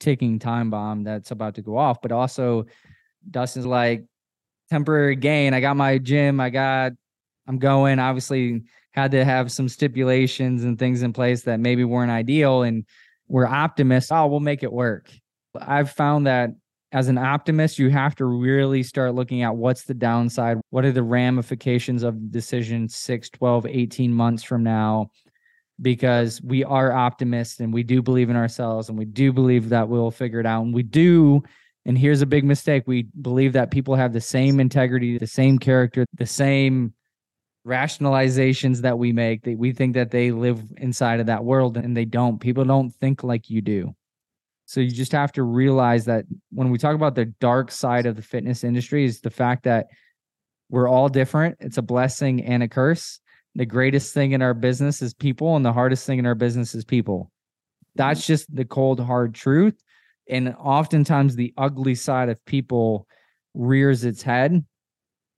[0.00, 2.66] ticking time bomb that's about to go off but also
[3.30, 4.04] dustin's like
[4.70, 5.54] temporary gain.
[5.54, 6.40] I got my gym.
[6.40, 6.92] I got
[7.46, 7.98] i'm going.
[7.98, 12.84] Obviously had to have some stipulations and things in place that maybe weren't ideal and
[13.28, 14.12] we're optimists.
[14.12, 15.10] Oh, we'll make it work.
[15.60, 16.50] I've found that
[16.92, 20.92] as an optimist, you have to really start looking at what's the downside, what are
[20.92, 25.10] the ramifications of the decision 6, 12, 18 months from now,
[25.80, 29.88] because we are optimists and we do believe in ourselves and we do believe that
[29.88, 30.62] we'll figure it out.
[30.62, 31.42] And we do.
[31.84, 35.58] And here's a big mistake we believe that people have the same integrity, the same
[35.58, 36.94] character, the same
[37.66, 41.96] rationalizations that we make that we think that they live inside of that world and
[41.96, 43.94] they don't people don't think like you do
[44.66, 48.16] so you just have to realize that when we talk about the dark side of
[48.16, 49.86] the fitness industry is the fact that
[50.68, 53.18] we're all different it's a blessing and a curse
[53.54, 56.74] the greatest thing in our business is people and the hardest thing in our business
[56.74, 57.30] is people
[57.94, 58.32] that's mm-hmm.
[58.32, 59.80] just the cold hard truth
[60.28, 63.06] and oftentimes the ugly side of people
[63.54, 64.64] rears its head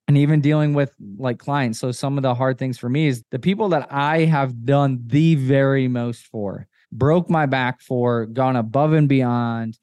[0.08, 1.78] and even dealing with like clients.
[1.78, 5.00] So some of the hard things for me is the people that I have done
[5.06, 9.78] the very most for, broke my back for, gone above and beyond.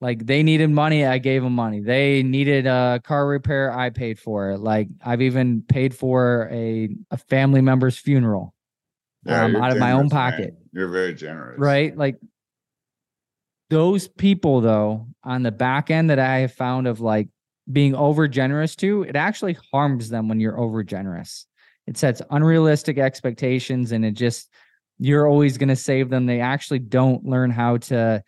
[0.00, 1.80] Like they needed money, I gave them money.
[1.80, 4.58] They needed a car repair, I paid for it.
[4.58, 8.54] Like I've even paid for a, a family member's funeral
[9.24, 10.54] yeah, um, out of my own pocket.
[10.54, 10.62] Man.
[10.72, 11.58] You're very generous.
[11.58, 11.96] Right?
[11.96, 12.16] Like
[13.70, 17.28] those people though on the back end that I have found of like
[17.70, 21.46] being over generous to, it actually harms them when you're over generous.
[21.88, 24.48] It sets unrealistic expectations and it just,
[24.98, 26.26] you're always going to save them.
[26.26, 28.22] They actually don't learn how to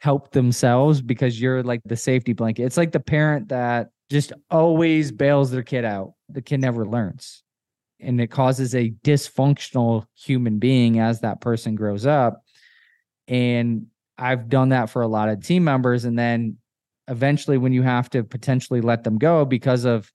[0.00, 2.64] help themselves because you're like the safety blanket.
[2.64, 6.14] It's like the parent that just always bails their kid out.
[6.28, 7.42] The kid never learns.
[8.00, 12.42] And it causes a dysfunctional human being as that person grows up.
[13.28, 13.86] And
[14.16, 16.04] I've done that for a lot of team members.
[16.04, 16.56] And then
[17.10, 20.10] eventually when you have to potentially let them go because of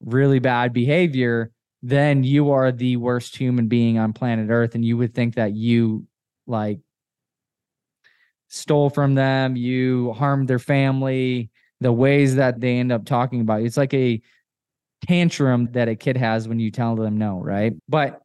[0.00, 1.52] really bad behavior
[1.82, 5.54] then you are the worst human being on planet earth and you would think that
[5.54, 6.04] you
[6.46, 6.80] like
[8.48, 13.62] stole from them you harmed their family the ways that they end up talking about
[13.62, 14.20] it's like a
[15.06, 17.74] tantrum that a kid has when you tell them no right?
[17.88, 18.20] But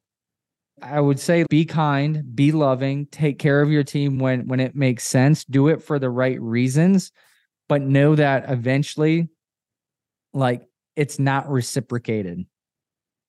[0.81, 4.73] I would say be kind, be loving, take care of your team when when it
[4.73, 7.11] makes sense, do it for the right reasons
[7.71, 9.29] but know that eventually
[10.33, 10.61] like
[10.97, 12.45] it's not reciprocated.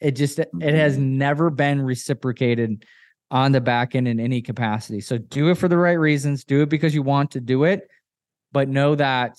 [0.01, 1.19] It just it has mm-hmm.
[1.19, 2.85] never been reciprocated
[3.33, 6.63] on the back end in any capacity so do it for the right reasons do
[6.63, 7.89] it because you want to do it
[8.53, 9.37] but know that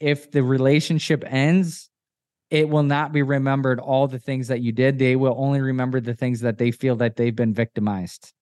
[0.00, 1.88] if the relationship ends
[2.50, 6.00] it will not be remembered all the things that you did they will only remember
[6.00, 8.32] the things that they feel that they've been victimized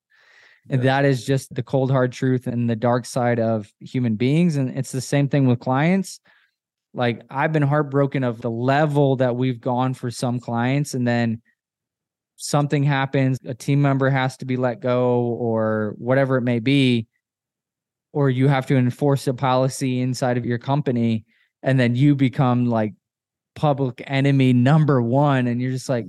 [0.71, 4.57] and that is just the cold hard truth and the dark side of human beings.
[4.57, 6.21] And it's the same thing with clients.
[6.95, 11.43] Like I've been heartbroken of the level that we've gone for some clients, and then
[12.37, 17.07] something happens, a team member has to be let go, or whatever it may be,
[18.13, 21.25] or you have to enforce a policy inside of your company,
[21.63, 22.95] and then you become like
[23.55, 26.07] public enemy number one, and you're just like,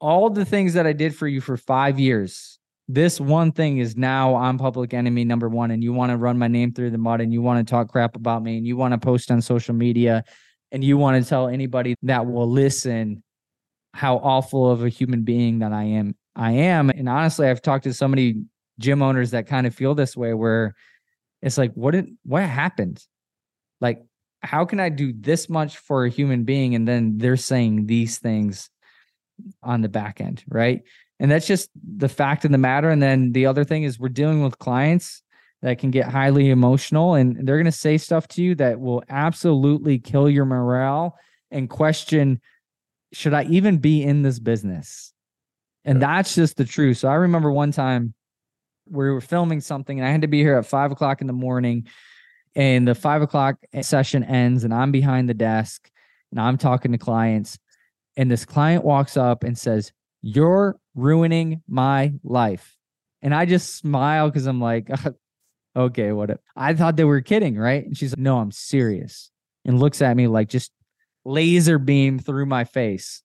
[0.00, 2.58] all the things that I did for you for five years
[2.88, 6.38] this one thing is now I'm public enemy number one, and you want to run
[6.38, 8.76] my name through the mud, and you want to talk crap about me, and you
[8.76, 10.24] want to post on social media,
[10.72, 13.22] and you want to tell anybody that will listen
[13.92, 16.14] how awful of a human being that I am.
[16.34, 16.90] I am.
[16.90, 18.44] And honestly, I've talked to so many
[18.78, 20.74] gym owners that kind of feel this way where
[21.42, 23.04] it's like, what did what happened?
[23.80, 24.02] Like,
[24.42, 26.74] how can I do this much for a human being?
[26.74, 28.70] And then they're saying these things
[29.62, 30.82] on the back end, right?
[31.20, 32.90] And that's just the fact of the matter.
[32.90, 35.22] And then the other thing is we're dealing with clients
[35.62, 39.02] that can get highly emotional and they're going to say stuff to you that will
[39.08, 41.16] absolutely kill your morale
[41.52, 42.40] and question
[43.12, 45.12] should I even be in this business?
[45.84, 46.06] And yeah.
[46.06, 46.98] that's just the truth.
[46.98, 48.14] So I remember one time
[48.88, 51.32] we were filming something and I had to be here at five o'clock in the
[51.32, 51.86] morning.
[52.54, 55.90] And the five o'clock session ends and I'm behind the desk
[56.30, 57.58] and I'm talking to clients.
[58.16, 62.76] And this client walks up and says, You're ruining my life.
[63.22, 64.90] And I just smile because I'm like,
[65.76, 66.40] okay, what?
[66.56, 67.84] I thought they were kidding, right?
[67.84, 69.30] And she's like, no, I'm serious.
[69.64, 70.72] And looks at me like just
[71.24, 73.22] laser beam through my face.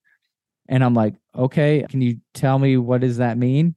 [0.68, 3.74] And I'm like, okay, can you tell me what does that mean?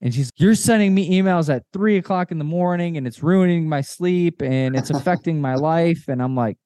[0.00, 3.68] And she's, you're sending me emails at three o'clock in the morning and it's ruining
[3.68, 6.08] my sleep and it's affecting my life.
[6.08, 6.58] And I'm like,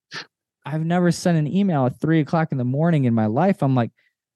[0.64, 3.62] I've never sent an email at three o'clock in the morning in my life.
[3.62, 3.92] I'm like,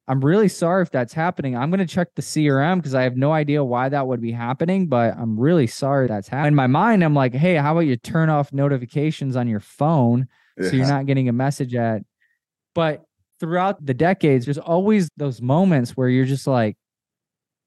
[0.07, 1.57] I'm really sorry if that's happening.
[1.57, 4.33] I'm going to check the CRM because I have no idea why that would be
[4.33, 6.49] happening, but I'm really sorry that's happening.
[6.49, 10.27] In my mind, I'm like, hey, how about you turn off notifications on your phone
[10.61, 12.03] so you're not getting a message at.
[12.81, 13.03] But
[13.41, 16.79] throughout the decades, there's always those moments where you're just like,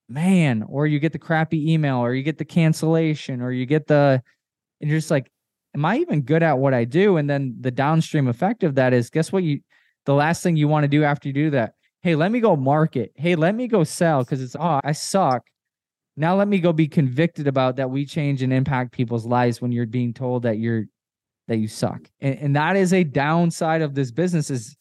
[0.09, 3.86] man, or you get the crappy email, or you get the cancellation, or you get
[3.86, 4.24] the,
[4.82, 5.30] and you're just like,
[5.76, 7.18] am I even good at what I do?
[7.18, 9.43] And then the downstream effect of that is, guess what?
[9.43, 9.59] You,
[10.07, 12.55] the last thing you want to do after you do that hey, let me go
[12.55, 13.14] market.
[13.16, 15.43] Hey, let me go sell because it's, oh, I suck.
[16.18, 19.72] Now let me go be convicted about that we change and impact people's lives when
[19.72, 20.86] you're being told that you're
[21.47, 22.01] that you suck.
[22.20, 24.76] And, and that is a downside of this business is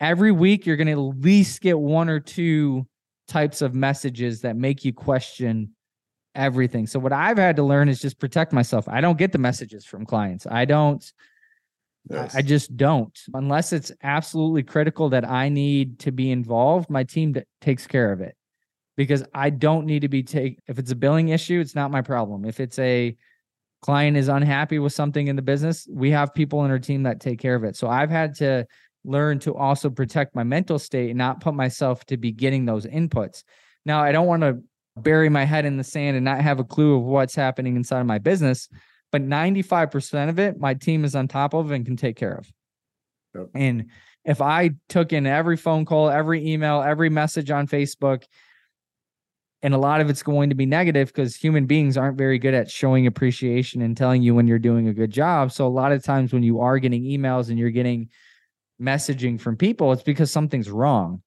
[0.00, 2.86] every week you're going to at least get one or two
[3.28, 5.70] types of messages that make you question
[6.34, 6.86] everything.
[6.86, 8.88] So what I've had to learn is just protect myself.
[8.88, 10.46] I don't get the messages from clients.
[10.46, 11.04] I don't
[12.08, 12.34] Yes.
[12.34, 13.18] I just don't.
[13.34, 18.20] Unless it's absolutely critical that I need to be involved, my team takes care of
[18.20, 18.36] it
[18.96, 22.02] because I don't need to be take if it's a billing issue, it's not my
[22.02, 22.44] problem.
[22.44, 23.16] If it's a
[23.82, 27.20] client is unhappy with something in the business, we have people in our team that
[27.20, 27.76] take care of it.
[27.76, 28.66] So I've had to
[29.06, 32.86] learn to also protect my mental state and not put myself to be getting those
[32.86, 33.44] inputs.
[33.84, 34.60] Now, I don't want to
[34.96, 38.00] bury my head in the sand and not have a clue of what's happening inside
[38.00, 38.68] of my business
[39.12, 42.52] but 95% of it, my team is on top of and can take care of.
[43.34, 43.48] Yep.
[43.54, 43.86] And
[44.24, 48.24] if I took in every phone call, every email, every message on Facebook,
[49.62, 52.54] and a lot of it's going to be negative because human beings aren't very good
[52.54, 55.50] at showing appreciation and telling you when you're doing a good job.
[55.50, 58.10] So a lot of times when you are getting emails and you're getting
[58.80, 61.22] messaging from people, it's because something's wrong.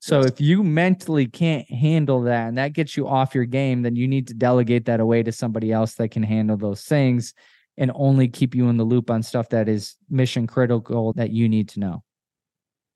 [0.00, 3.96] So if you mentally can't handle that and that gets you off your game, then
[3.96, 7.34] you need to delegate that away to somebody else that can handle those things
[7.76, 11.48] and only keep you in the loop on stuff that is mission critical that you
[11.48, 12.04] need to know.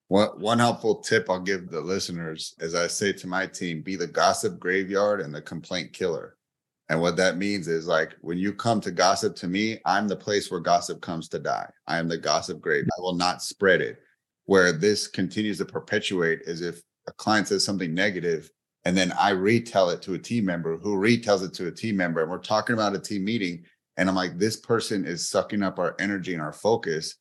[0.09, 3.97] One, one helpful tip I'll give the listeners is I say to my team, be
[3.97, 6.37] the gossip graveyard and the complaint killer.
[6.93, 10.15] And what that means is like when you come to gossip to me, I'm the
[10.15, 11.71] place where gossip comes to die.
[11.87, 12.85] I am the gossip grave.
[12.85, 13.97] I will not spread it.
[14.45, 18.51] Where this continues to perpetuate is if a client says something negative
[18.85, 21.97] and then I retell it to a team member who retells it to a team
[21.97, 23.65] member and we're talking about a team meeting
[23.97, 27.15] and I'm like this person is sucking up our energy and our focus.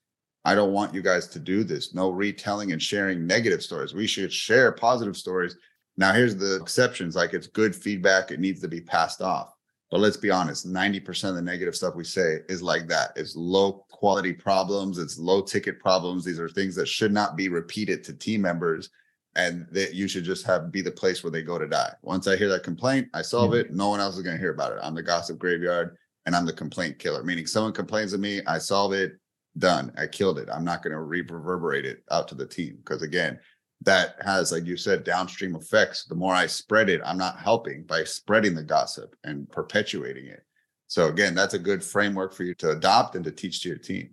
[0.43, 1.95] I don't want you guys to do this.
[1.95, 3.93] No retelling and sharing negative stories.
[3.93, 5.55] We should share positive stories.
[5.95, 9.53] Now here's the exceptions like it's good feedback it needs to be passed off.
[9.91, 13.11] But let's be honest, 90% of the negative stuff we say is like that.
[13.17, 16.23] It's low quality problems, it's low ticket problems.
[16.23, 18.89] These are things that should not be repeated to team members
[19.35, 21.91] and that you should just have be the place where they go to die.
[22.01, 23.67] Once I hear that complaint, I solve it.
[23.67, 23.77] Mm-hmm.
[23.77, 24.79] No one else is going to hear about it.
[24.81, 28.59] I'm the gossip graveyard and I'm the complaint killer, meaning someone complains to me, I
[28.59, 29.13] solve it,
[29.57, 29.91] done.
[29.97, 30.49] I killed it.
[30.51, 33.39] I'm not going to reverberate it out to the team because again,
[33.81, 36.05] that has, like you said, downstream effects.
[36.05, 40.43] The more I spread it, I'm not helping by spreading the gossip and perpetuating it.
[40.87, 43.77] So again, that's a good framework for you to adopt and to teach to your
[43.77, 44.11] team.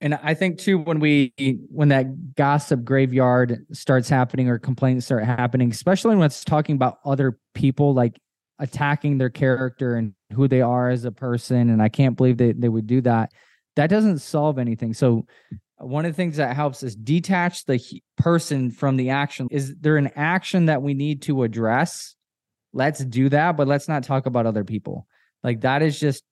[0.00, 1.32] And I think too, when we
[1.70, 6.98] when that gossip graveyard starts happening or complaints start happening, especially when it's talking about
[7.04, 8.18] other people like
[8.58, 12.52] attacking their character and who they are as a person, and I can't believe they,
[12.52, 13.32] they would do that.
[13.76, 14.92] That doesn't solve anything.
[14.92, 15.26] So
[15.78, 17.80] one of the things that helps is detach the
[18.16, 19.48] person from the action.
[19.50, 22.14] Is there an action that we need to address?
[22.72, 25.06] Let's do that, but let's not talk about other people.
[25.42, 26.24] Like that is just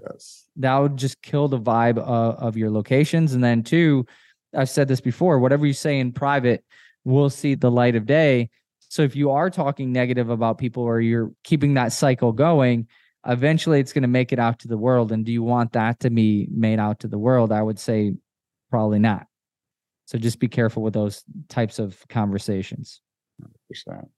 [0.00, 0.46] Yes.
[0.56, 3.34] That would just kill the vibe of, of your locations.
[3.34, 4.06] And then two,
[4.54, 6.64] I've said this before, whatever you say in private
[7.04, 8.50] will see the light of day.
[8.80, 12.88] So if you are talking negative about people or you're keeping that cycle going,
[13.26, 15.12] eventually it's going to make it out to the world.
[15.12, 17.52] And do you want that to be made out to the world?
[17.52, 18.14] I would say
[18.72, 19.26] probably not.
[20.06, 23.02] So just be careful with those types of conversations.
[23.76, 24.08] 100%.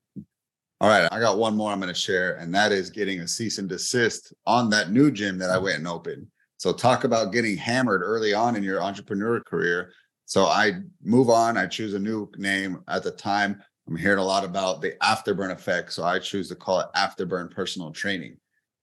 [0.80, 3.28] All right, I got one more I'm going to share, and that is getting a
[3.28, 6.28] cease and desist on that new gym that I went and opened.
[6.58, 9.92] So, talk about getting hammered early on in your entrepreneur career.
[10.26, 12.82] So, I move on, I choose a new name.
[12.88, 15.92] At the time, I'm hearing a lot about the afterburn effect.
[15.92, 18.36] So, I choose to call it Afterburn Personal Training.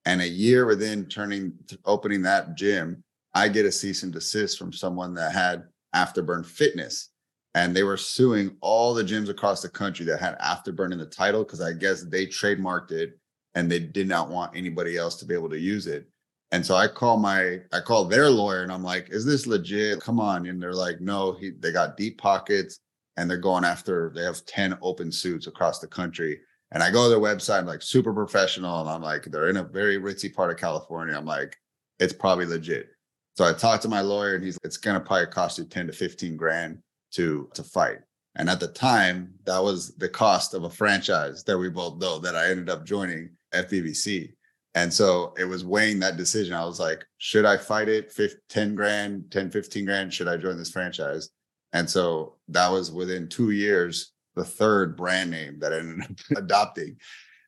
[0.05, 1.53] And a year within turning,
[1.86, 3.03] opening that gym,
[3.34, 5.63] I get a cease and desist from someone that had
[5.95, 7.09] Afterburn Fitness
[7.53, 11.05] and they were suing all the gyms across the country that had afterburn in the
[11.05, 13.19] title because i guess they trademarked it
[13.55, 16.07] and they did not want anybody else to be able to use it.
[16.51, 20.01] And so i call my i call their lawyer and i'm like is this legit?
[20.01, 20.45] Come on.
[20.47, 22.79] And they're like no he, they got deep pockets
[23.17, 26.39] and they're going after they have 10 open suits across the country.
[26.71, 29.57] And i go to their website I'm like super professional and i'm like they're in
[29.57, 31.15] a very ritzy part of california.
[31.15, 31.57] I'm like
[31.99, 32.89] it's probably legit
[33.36, 35.88] so i talked to my lawyer and he's it's going to probably cost you 10
[35.88, 36.79] to 15 grand
[37.11, 37.99] to to fight.
[38.36, 42.17] And at the time, that was the cost of a franchise that we both know
[42.19, 44.34] that I ended up joining FBBC.
[44.73, 46.53] And so it was weighing that decision.
[46.53, 48.17] I was like, should I fight it?
[48.47, 50.13] 10 grand, 10, 15 grand?
[50.13, 51.29] Should I join this franchise?
[51.73, 56.38] And so that was within two years, the third brand name that I ended up
[56.38, 56.97] adopting.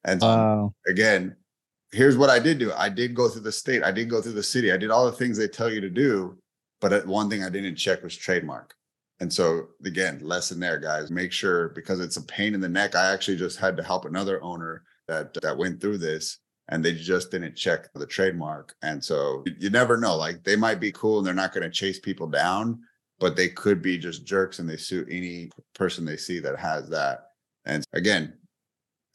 [0.04, 0.74] And wow.
[0.86, 1.38] again,
[1.94, 2.74] here's what I did do.
[2.74, 3.84] I did go through the state.
[3.84, 4.72] I did go through the city.
[4.72, 6.38] I did all the things they tell you to do.
[6.82, 8.74] But one thing I didn't check was trademark.
[9.20, 11.12] And so again, lesson there, guys.
[11.12, 12.96] Make sure because it's a pain in the neck.
[12.96, 16.40] I actually just had to help another owner that that went through this
[16.70, 18.76] and they just didn't check the trademark.
[18.82, 20.16] And so you, never know.
[20.16, 22.80] Like they might be cool and they're not going to chase people down,
[23.20, 26.90] but they could be just jerks and they sue any person they see that has
[26.90, 27.28] that.
[27.66, 28.34] And again,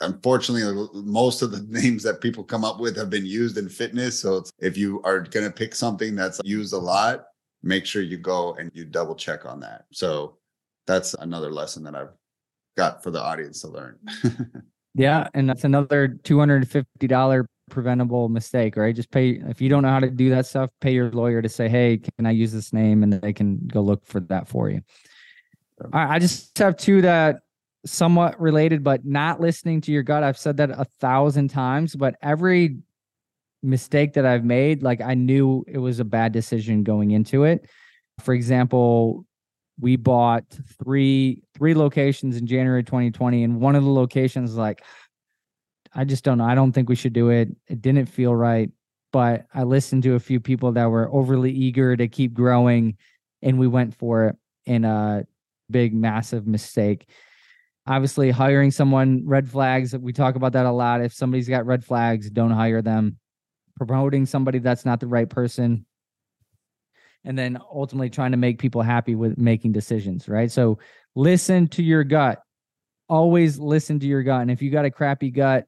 [0.01, 4.21] unfortunately, most of the names that people come up with have been used in fitness.
[4.21, 7.25] So if you are going to pick something that's used a lot,
[7.63, 9.87] make sure you go and you double check on that.
[9.93, 10.39] So
[10.87, 12.13] that's another lesson that I've
[12.77, 13.99] got for the audience to learn.
[14.95, 15.29] yeah.
[15.35, 18.95] And that's another $250 preventable mistake, right?
[18.95, 21.49] Just pay, if you don't know how to do that stuff, pay your lawyer to
[21.49, 23.03] say, hey, can I use this name?
[23.03, 24.81] And they can go look for that for you.
[25.83, 27.41] All right, I just have two that
[27.91, 30.23] somewhat related, but not listening to your gut.
[30.23, 32.79] I've said that a thousand times, but every
[33.63, 37.69] mistake that I've made, like I knew it was a bad decision going into it.
[38.21, 39.25] For example,
[39.81, 40.45] we bought
[40.83, 44.83] three three locations in January 2020 and one of the locations like
[45.95, 46.45] I just don't know.
[46.45, 47.49] I don't think we should do it.
[47.67, 48.71] It didn't feel right,
[49.13, 52.97] but I listened to a few people that were overly eager to keep growing
[53.43, 54.37] and we went for it
[54.67, 55.25] in a
[55.71, 57.09] big massive mistake.
[57.89, 61.01] Obviously, hiring someone red flags, we talk about that a lot.
[61.01, 63.19] If somebody's got red flags, don't hire them.
[63.79, 65.87] Promoting somebody that's not the right person.
[67.25, 70.53] And then ultimately trying to make people happy with making decisions right?
[70.53, 70.79] So
[71.15, 72.43] listen to your gut.
[73.09, 74.43] Always listen to your gut.
[74.43, 75.67] And if you got a crappy gut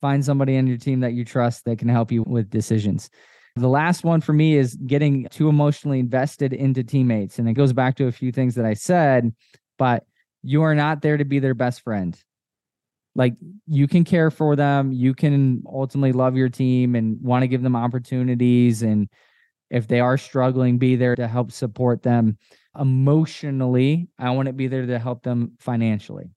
[0.00, 3.08] find somebody on your team that you trust that can help you with decisions.
[3.56, 7.38] The last one for me is getting too emotionally invested into teammates.
[7.38, 9.32] And it goes back to a few things that i said
[9.78, 10.04] but
[10.42, 12.18] you are not there to be their best friend.
[13.14, 13.34] Like
[13.66, 17.62] you can care for them you can ultimately love your team and want to give
[17.62, 19.08] them opportunities and
[19.70, 22.38] if they are struggling be there to help support them.
[22.78, 26.30] Emotionally i want to be there to help them financially.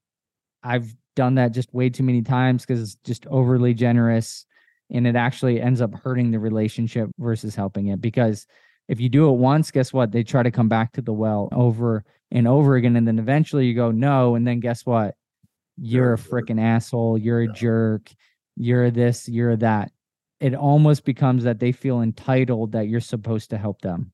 [0.64, 4.46] I've done that just way too many times because it's just overly generous
[4.92, 8.46] and it actually ends up hurting the relationship versus helping it because
[8.88, 10.12] if you do it once guess what?
[10.12, 12.04] They try to come back to the well over
[12.36, 15.16] and over again and then eventually you go no and then guess what
[15.78, 18.12] you're a freaking asshole, you're a jerk,
[18.58, 19.92] you're this, you're that.
[20.42, 24.12] It almost becomes that they feel entitled that you're supposed to help them.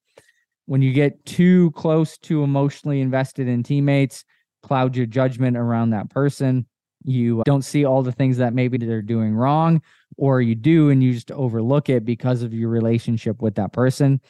[0.67, 4.23] When you get too close to emotionally invested in teammates,
[4.61, 6.67] cloud your judgment around that person.
[7.03, 9.81] You uh, don't see all the things that maybe they're doing wrong,
[10.17, 14.21] or you do and you just overlook it because of your relationship with that person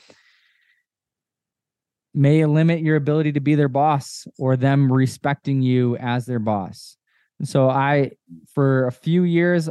[2.13, 6.97] may limit your ability to be their boss or them respecting you as their boss.
[7.43, 8.11] So I,
[8.53, 9.69] for a few years,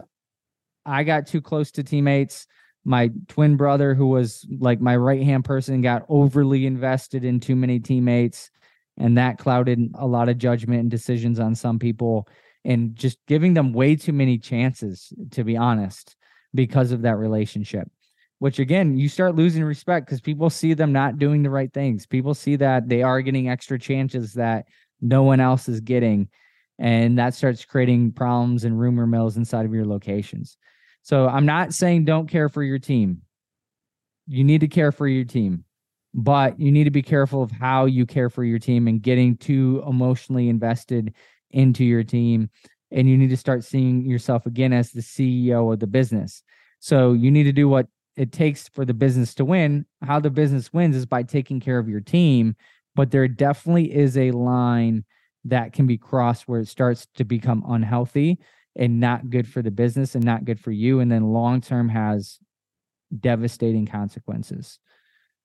[0.86, 2.46] I got too close to teammates.
[2.84, 7.54] My twin brother, who was like my right hand person, got overly invested in too
[7.54, 8.50] many teammates.
[8.96, 12.26] And that clouded a lot of judgment and decisions on some people
[12.64, 16.16] and just giving them way too many chances, to be honest,
[16.54, 17.88] because of that relationship.
[18.40, 22.06] Which again, you start losing respect because people see them not doing the right things.
[22.06, 24.66] People see that they are getting extra chances that
[25.00, 26.28] no one else is getting
[26.78, 30.56] and that starts creating problems and rumor mills inside of your locations.
[31.02, 33.20] So I'm not saying don't care for your team.
[34.26, 35.64] You need to care for your team,
[36.14, 39.36] but you need to be careful of how you care for your team and getting
[39.36, 41.14] too emotionally invested
[41.50, 42.48] into your team
[42.90, 46.42] and you need to start seeing yourself again as the CEO of the business.
[46.80, 47.86] So you need to do what
[48.20, 49.86] it takes for the business to win.
[50.02, 52.54] How the business wins is by taking care of your team,
[52.94, 55.06] but there definitely is a line
[55.46, 58.38] that can be crossed where it starts to become unhealthy
[58.76, 61.88] and not good for the business and not good for you and then long term
[61.88, 62.38] has
[63.18, 64.78] devastating consequences.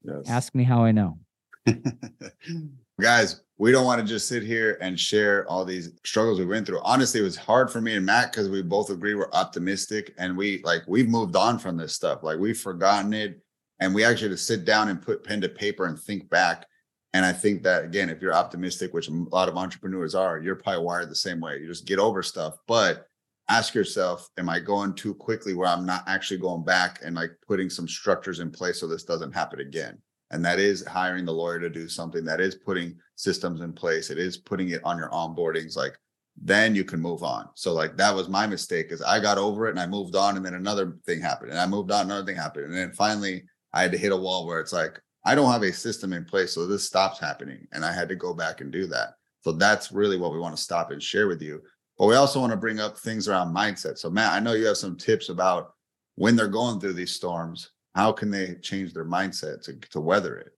[0.04, 0.28] Yes.
[0.28, 1.20] Ask me how I know.
[3.02, 6.66] Guys, we don't want to just sit here and share all these struggles we went
[6.66, 6.80] through.
[6.82, 10.38] Honestly, it was hard for me and Matt because we both agree we're optimistic and
[10.38, 12.24] we like we've moved on from this stuff.
[12.24, 13.42] Like we've forgotten it.
[13.82, 16.66] And we actually to sit down and put pen to paper and think back.
[17.14, 20.56] And I think that again, if you're optimistic, which a lot of entrepreneurs are, you're
[20.56, 21.60] probably wired the same way.
[21.60, 22.56] You just get over stuff.
[22.68, 23.08] But
[23.50, 27.32] ask yourself, am I going too quickly where I'm not actually going back and like
[27.46, 29.98] putting some structures in place so this doesn't happen again?
[30.32, 34.10] And that is hiring the lawyer to do something that is putting systems in place
[34.10, 35.98] it is putting it on your onboardings like
[36.42, 37.48] then you can move on.
[37.56, 40.36] So like that was my mistake is i got over it and i moved on
[40.36, 43.44] and then another thing happened and i moved on another thing happened and then finally
[43.74, 46.26] i had to hit a wall where it's like i don't have a system in
[46.26, 49.14] place so this stops happening and i had to go back and do that.
[49.44, 51.62] So that's really what we want to stop and share with you.
[52.00, 53.98] But we also want to bring up things around mindset.
[53.98, 55.74] So matt i know you have some tips about
[56.16, 60.38] when they're going through these storms how can they change their mindset to, to weather
[60.38, 60.52] it?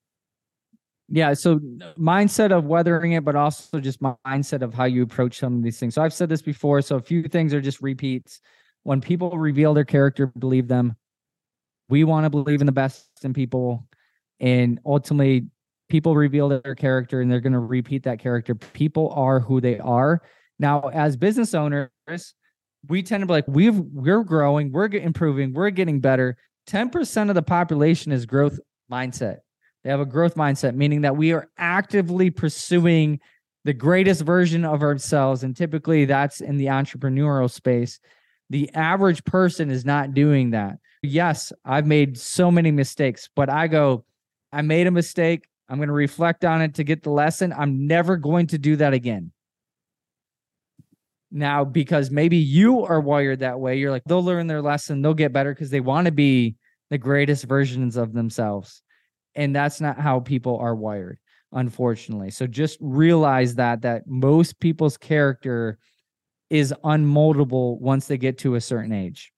[1.09, 1.59] Yeah so
[1.97, 5.79] mindset of weathering it but also just mindset of how you approach some of these
[5.79, 5.95] things.
[5.95, 8.41] So i've said this before so a few things are just repeats.
[8.83, 10.95] When people reveal their character believe them.
[11.89, 13.87] We want to believe in the best in people
[14.41, 15.47] and ultimately
[15.87, 18.55] people reveal their character and they're going to repeat that character.
[18.55, 20.21] People are who they are.
[20.59, 21.89] Now as business owners
[22.87, 26.37] we tend to be like we've we're growing we're improving we're getting better
[26.67, 28.59] 10% of the population is growth
[28.91, 29.39] mindset.
[29.83, 33.19] They have a growth mindset, meaning that we are actively pursuing
[33.63, 35.43] the greatest version of ourselves.
[35.43, 37.99] And typically that's in the entrepreneurial space.
[38.49, 40.77] The average person is not doing that.
[41.03, 44.05] Yes, I've made so many mistakes, but I go,
[44.51, 45.47] I made a mistake.
[45.69, 47.53] I'm going to reflect on it to get the lesson.
[47.53, 49.31] I'm never going to do that again.
[51.31, 55.13] Now, because maybe you are wired that way, you're like, they'll learn their lesson, they'll
[55.13, 56.55] get better because they want to be
[56.89, 58.81] the greatest versions of themselves.
[59.35, 61.19] And that's not how people are wired,
[61.51, 62.31] unfortunately.
[62.31, 65.77] So just realize that that most people's character
[66.49, 69.33] is unmoldable once they get to a certain age.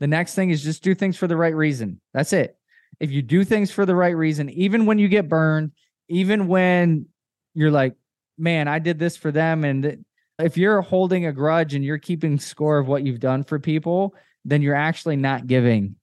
[0.00, 2.00] The next thing is just do things for the right reason.
[2.12, 2.56] That's it.
[3.00, 5.72] If you do things for the right reason, even when you get burned,
[6.08, 7.06] even when
[7.54, 7.94] you're like,
[8.36, 10.04] man, I did this for them and
[10.44, 14.14] if you're holding a grudge and you're keeping score of what you've done for people,
[14.44, 15.96] then you're actually not giving.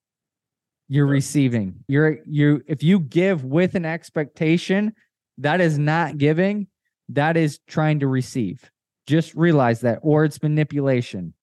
[0.89, 1.83] You're receiving.
[1.87, 4.93] You're you if you give with an expectation,
[5.39, 6.67] that is not giving,
[7.09, 8.71] that is trying to receive.
[9.05, 11.33] Just realize that or it's manipulation.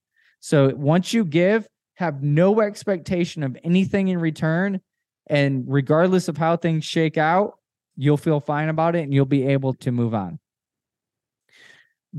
[0.40, 4.80] So once you give, have no expectation of anything in return
[5.28, 7.58] and regardless of how things shake out,
[7.96, 10.38] you'll feel fine about it and you'll be able to move on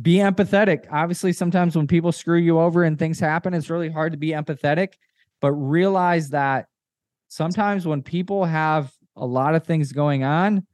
[0.01, 0.85] be empathetic.
[0.91, 4.29] Obviously, sometimes when people screw you over and things happen, it's really hard to be
[4.29, 4.93] empathetic,
[5.41, 6.67] but realize that
[7.27, 10.65] sometimes when people have a lot of things going on,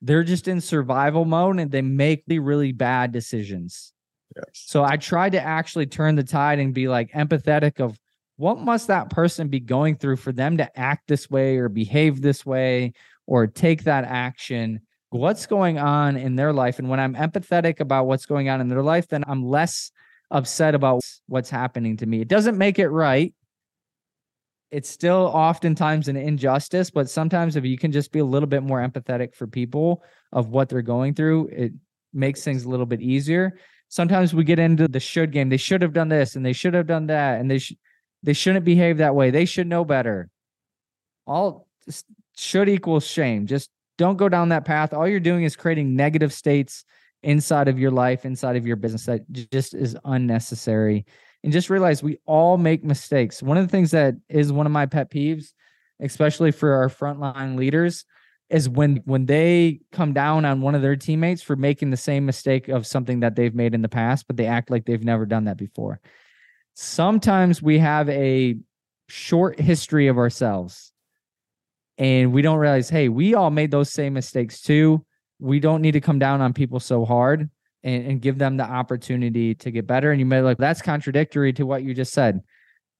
[0.00, 3.92] they're just in survival mode and they make the really bad decisions.
[4.36, 4.44] Yes.
[4.52, 7.98] So I tried to actually turn the tide and be like empathetic of
[8.36, 12.20] what must that person be going through for them to act this way or behave
[12.20, 12.92] this way
[13.26, 14.80] or take that action
[15.10, 16.78] what's going on in their life.
[16.78, 19.90] And when I'm empathetic about what's going on in their life, then I'm less
[20.30, 22.20] upset about what's happening to me.
[22.20, 23.32] It doesn't make it right.
[24.70, 28.62] It's still oftentimes an injustice, but sometimes if you can just be a little bit
[28.62, 31.72] more empathetic for people of what they're going through, it
[32.12, 33.58] makes things a little bit easier.
[33.88, 35.48] Sometimes we get into the should game.
[35.48, 37.76] They should have done this and they should have done that and they sh-
[38.22, 39.30] they shouldn't behave that way.
[39.30, 40.28] They should know better.
[41.26, 41.66] All
[42.36, 43.46] should equals shame.
[43.46, 44.94] Just don't go down that path.
[44.94, 46.84] All you're doing is creating negative states
[47.22, 51.04] inside of your life, inside of your business that just is unnecessary.
[51.44, 53.42] And just realize we all make mistakes.
[53.42, 55.52] One of the things that is one of my pet peeves,
[56.00, 58.04] especially for our frontline leaders,
[58.50, 62.24] is when when they come down on one of their teammates for making the same
[62.24, 65.26] mistake of something that they've made in the past, but they act like they've never
[65.26, 66.00] done that before.
[66.74, 68.56] Sometimes we have a
[69.08, 70.92] short history of ourselves
[71.98, 75.04] and we don't realize, hey, we all made those same mistakes too.
[75.40, 77.50] We don't need to come down on people so hard
[77.82, 80.12] and, and give them the opportunity to get better.
[80.12, 82.40] And you may like, that's contradictory to what you just said.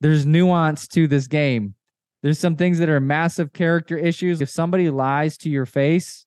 [0.01, 1.75] There's nuance to this game.
[2.23, 4.41] There's some things that are massive character issues.
[4.41, 6.27] If somebody lies to your face,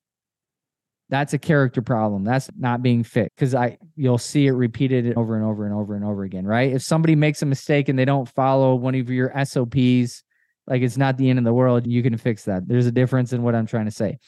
[1.10, 2.24] that's a character problem.
[2.24, 3.30] That's not being fit.
[3.36, 6.72] Because I you'll see it repeated over and over and over and over again, right?
[6.72, 10.22] If somebody makes a mistake and they don't follow one of your SOPs,
[10.66, 12.66] like it's not the end of the world, you can fix that.
[12.66, 14.18] There's a difference in what I'm trying to say.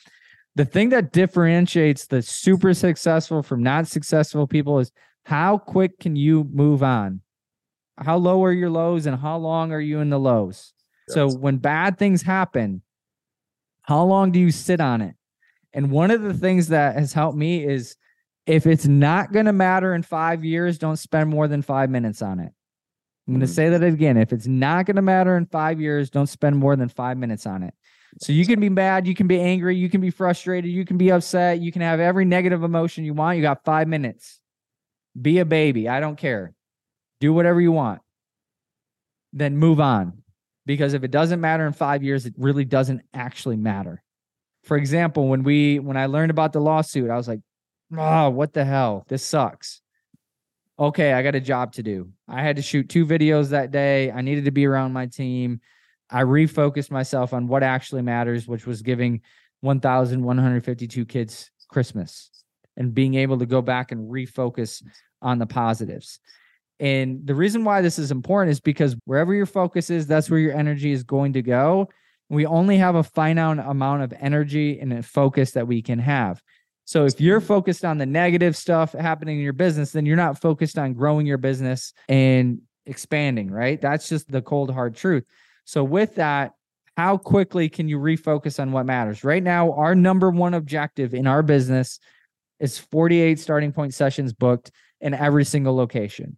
[0.57, 4.93] The thing that differentiates the super successful from not successful people is
[5.25, 7.21] how quick can you move on?
[7.97, 10.73] How low are your lows and how long are you in the lows?
[11.09, 11.15] Yes.
[11.15, 12.83] So when bad things happen,
[13.83, 15.15] how long do you sit on it?
[15.73, 17.97] And one of the things that has helped me is
[18.47, 22.23] if it's not going to matter in five years, don't spend more than five minutes
[22.23, 22.53] on it.
[23.27, 23.55] I'm going to mm-hmm.
[23.55, 24.17] say that again.
[24.17, 27.47] If it's not going to matter in five years, don't spend more than five minutes
[27.47, 27.75] on it.
[28.21, 30.97] So you can be mad, you can be angry, you can be frustrated, you can
[30.97, 33.37] be upset, you can have every negative emotion you want.
[33.37, 34.41] You got five minutes.
[35.21, 35.89] Be a baby.
[35.89, 36.53] I don't care.
[37.21, 38.03] Do whatever you want.
[39.33, 40.23] Then move on.
[40.67, 44.03] Because if it doesn't matter in five years, it really doesn't actually matter.
[44.63, 47.41] For example, when we when I learned about the lawsuit, I was like,
[47.97, 49.05] oh, what the hell?
[49.09, 49.83] This sucks.
[50.79, 52.11] Okay, I got a job to do.
[52.27, 54.11] I had to shoot two videos that day.
[54.11, 55.61] I needed to be around my team.
[56.11, 59.21] I refocused myself on what actually matters, which was giving
[59.61, 62.31] 1,152 kids Christmas
[62.77, 64.83] and being able to go back and refocus
[65.23, 66.19] on the positives.
[66.81, 70.41] And the reason why this is important is because wherever your focus is, that's where
[70.41, 71.89] your energy is going to go.
[72.29, 76.43] We only have a finite amount of energy and a focus that we can have.
[76.85, 80.41] So if you're focused on the negative stuff happening in your business, then you're not
[80.41, 83.81] focused on growing your business and expanding, right?
[83.81, 85.25] That's just the cold hard truth.
[85.65, 86.53] So with that,
[86.97, 89.25] how quickly can you refocus on what matters?
[89.25, 91.99] Right now, our number one objective in our business
[92.61, 94.71] is 48 starting point sessions booked
[95.01, 96.37] in every single location.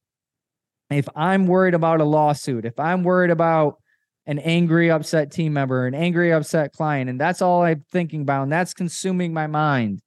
[0.90, 3.81] If I'm worried about a lawsuit, if I'm worried about
[4.27, 8.44] an angry, upset team member, an angry, upset client, and that's all I'm thinking about,
[8.44, 10.01] and that's consuming my mind,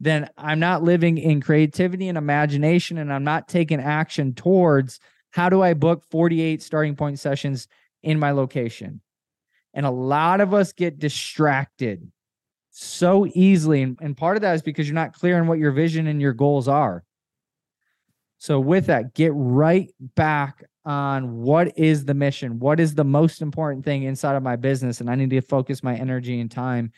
[0.00, 4.98] then I'm not living in creativity and imagination, and I'm not taking action towards
[5.30, 7.68] how do I book 48 starting point sessions
[8.02, 9.02] in my location.
[9.74, 12.10] And a lot of us get distracted
[12.70, 13.82] so easily.
[13.82, 16.20] And, and part of that is because you're not clear on what your vision and
[16.20, 17.04] your goals are.
[18.38, 22.58] So, with that, get right back on what is the mission?
[22.58, 25.00] What is the most important thing inside of my business?
[25.00, 26.90] And I need to focus my energy and time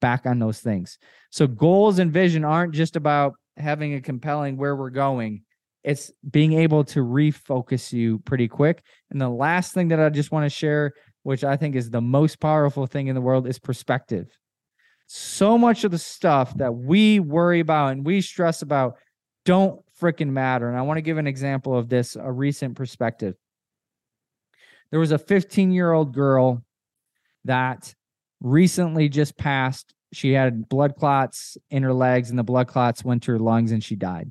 [0.00, 0.98] back on those things.
[1.30, 5.42] So goals and vision aren't just about having a compelling where we're going.
[5.84, 8.82] It's being able to refocus you pretty quick.
[9.10, 12.00] And the last thing that I just want to share, which I think is the
[12.00, 14.26] most powerful thing in the world, is perspective.
[15.06, 18.96] So much of the stuff that we worry about and we stress about
[19.44, 20.68] don't freaking matter.
[20.68, 23.34] And I want to give an example of this, a recent perspective.
[24.90, 26.62] There was a 15 year old girl
[27.44, 27.94] that
[28.40, 29.94] recently just passed.
[30.12, 33.72] She had blood clots in her legs, and the blood clots went to her lungs,
[33.72, 34.30] and she died.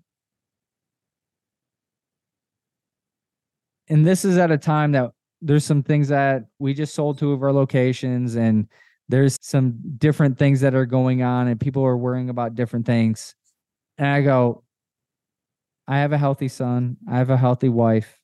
[3.87, 5.11] And this is at a time that
[5.41, 8.67] there's some things that we just sold two of our locations, and
[9.07, 13.35] there's some different things that are going on, and people are worrying about different things.
[13.97, 14.63] And I go,
[15.87, 18.19] I have a healthy son, I have a healthy wife.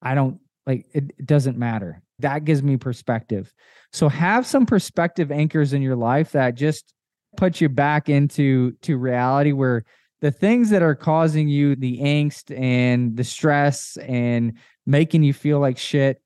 [0.00, 2.03] I don't like it, it doesn't matter.
[2.20, 3.52] That gives me perspective.
[3.92, 6.92] So have some perspective anchors in your life that just
[7.36, 9.84] put you back into to reality where
[10.20, 14.54] the things that are causing you the angst and the stress and
[14.86, 16.20] making you feel like shit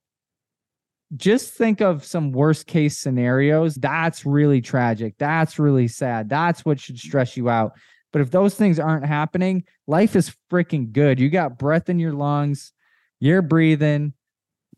[1.17, 3.77] just think of some worst case scenarios.
[3.77, 5.15] That's really tragic.
[5.19, 6.29] That's really sad.
[6.29, 7.73] That's what should stress you out.
[8.13, 11.19] But if those things aren't happening life is freaking good.
[11.19, 12.73] You got breath in your lungs.
[13.21, 14.13] You're breathing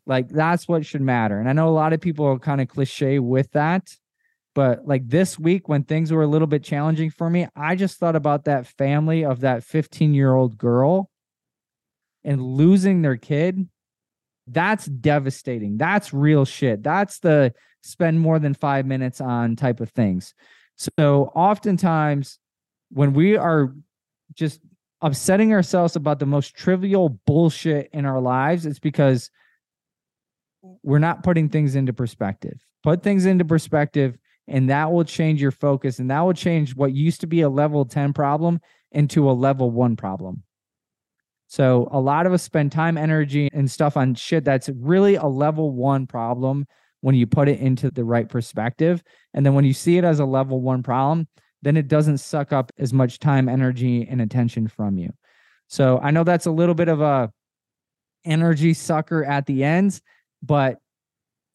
[0.05, 1.39] like that's what should matter.
[1.39, 3.95] And I know a lot of people are kind of cliche with that.
[4.53, 7.97] But like this week, when things were a little bit challenging for me, I just
[7.97, 11.09] thought about that family of that 15 year old girl
[12.23, 13.67] and losing their kid.
[14.47, 15.77] That's devastating.
[15.77, 16.83] That's real shit.
[16.83, 20.33] That's the spend more than five minutes on type of things.
[20.77, 22.39] So oftentimes,
[22.89, 23.73] when we are
[24.33, 24.59] just
[25.01, 29.29] upsetting ourselves about the most trivial bullshit in our lives, it's because
[30.83, 32.59] we're not putting things into perspective.
[32.83, 34.17] Put things into perspective,
[34.47, 35.99] and that will change your focus.
[35.99, 38.59] And that will change what used to be a level 10 problem
[38.91, 40.43] into a level one problem.
[41.47, 45.25] So a lot of us spend time, energy, and stuff on shit that's really a
[45.25, 46.65] level one problem
[47.01, 49.03] when you put it into the right perspective.
[49.33, 51.27] And then when you see it as a level one problem,
[51.61, 55.11] then it doesn't suck up as much time, energy, and attention from you.
[55.67, 57.31] So I know that's a little bit of a
[58.23, 60.01] energy sucker at the ends,
[60.41, 60.79] but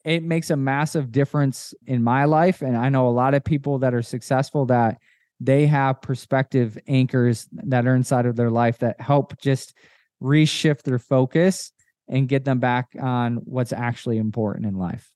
[0.05, 2.61] it makes a massive difference in my life.
[2.61, 4.99] And I know a lot of people that are successful that
[5.39, 9.73] they have perspective anchors that are inside of their life that help just
[10.21, 11.71] reshift their focus
[12.07, 15.11] and get them back on what's actually important in life.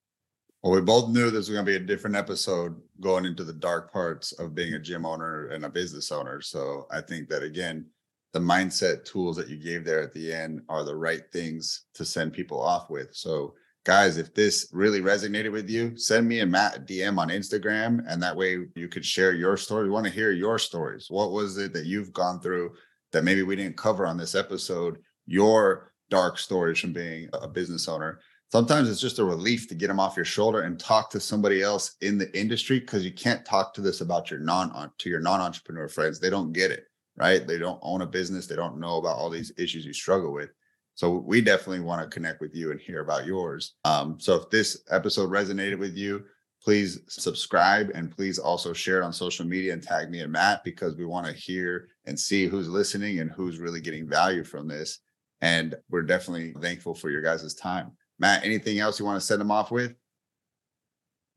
[0.61, 3.53] Well, we both knew this was going to be a different episode going into the
[3.53, 6.39] dark parts of being a gym owner and a business owner.
[6.41, 7.87] So I think that again,
[8.33, 12.05] the mindset tools that you gave there at the end are the right things to
[12.05, 13.09] send people off with.
[13.13, 17.29] So, guys, if this really resonated with you, send me and Matt a DM on
[17.29, 19.85] Instagram, and that way you could share your story.
[19.85, 21.07] We want to hear your stories.
[21.09, 22.73] What was it that you've gone through
[23.11, 24.99] that maybe we didn't cover on this episode?
[25.25, 28.19] Your dark stories from being a business owner.
[28.51, 31.61] Sometimes it's just a relief to get them off your shoulder and talk to somebody
[31.61, 35.21] else in the industry because you can't talk to this about your non to your
[35.21, 36.19] non-entrepreneur friends.
[36.19, 36.85] They don't get it
[37.17, 37.45] right?
[37.45, 40.49] They don't own a business, they don't know about all these issues you struggle with.
[40.95, 43.75] So we definitely want to connect with you and hear about yours.
[43.85, 46.23] Um, so if this episode resonated with you,
[46.63, 50.63] please subscribe and please also share it on social media and tag me and Matt
[50.63, 54.67] because we want to hear and see who's listening and who's really getting value from
[54.67, 54.99] this.
[55.41, 57.93] And we're definitely thankful for your guys' time.
[58.19, 59.95] Matt, anything else you want to send them off with?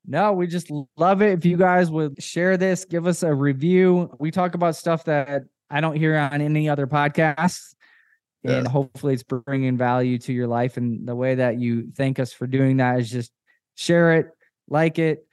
[0.06, 1.38] No, we just love it.
[1.38, 4.14] If you guys would share this, give us a review.
[4.18, 7.74] We talk about stuff that I don't hear on any other podcasts.
[8.44, 8.58] Yeah.
[8.58, 10.76] And hopefully it's bringing value to your life.
[10.76, 13.32] And the way that you thank us for doing that is just
[13.74, 14.28] share it,
[14.68, 15.26] like it,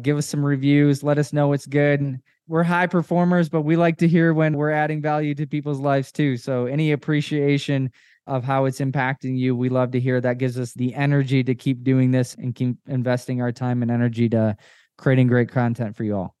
[0.00, 2.20] give us some reviews, let us know it's good.
[2.46, 6.12] We're high performers, but we like to hear when we're adding value to people's lives
[6.12, 6.36] too.
[6.36, 7.90] So any appreciation
[8.26, 11.54] of how it's impacting you, we love to hear that gives us the energy to
[11.54, 14.56] keep doing this and keep investing our time and energy to
[14.96, 16.36] creating great content for you all.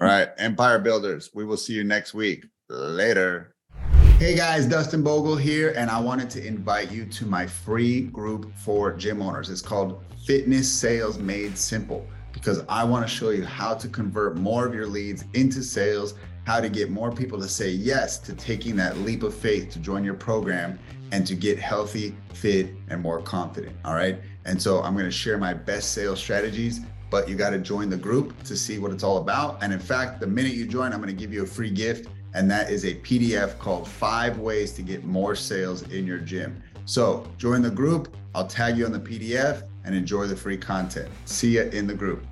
[0.00, 2.46] All right, Empire Builders, we will see you next week.
[2.68, 3.54] Later.
[4.20, 8.54] Hey guys, Dustin Bogle here, and I wanted to invite you to my free group
[8.54, 9.48] for gym owners.
[9.48, 14.36] It's called Fitness Sales Made Simple because I want to show you how to convert
[14.36, 18.34] more of your leads into sales, how to get more people to say yes to
[18.34, 20.78] taking that leap of faith to join your program
[21.12, 23.74] and to get healthy, fit, and more confident.
[23.86, 24.20] All right.
[24.44, 27.90] And so I'm going to share my best sales strategies but you got to join
[27.90, 29.60] the group to see what it's all about.
[29.62, 32.08] And in fact, the minute you join, I'm going to give you a free gift,
[32.34, 36.62] and that is a PDF called Five Ways to Get More Sales in Your Gym.
[36.84, 38.14] So join the group.
[38.34, 41.08] I'll tag you on the PDF and enjoy the free content.
[41.24, 42.24] See you in the group.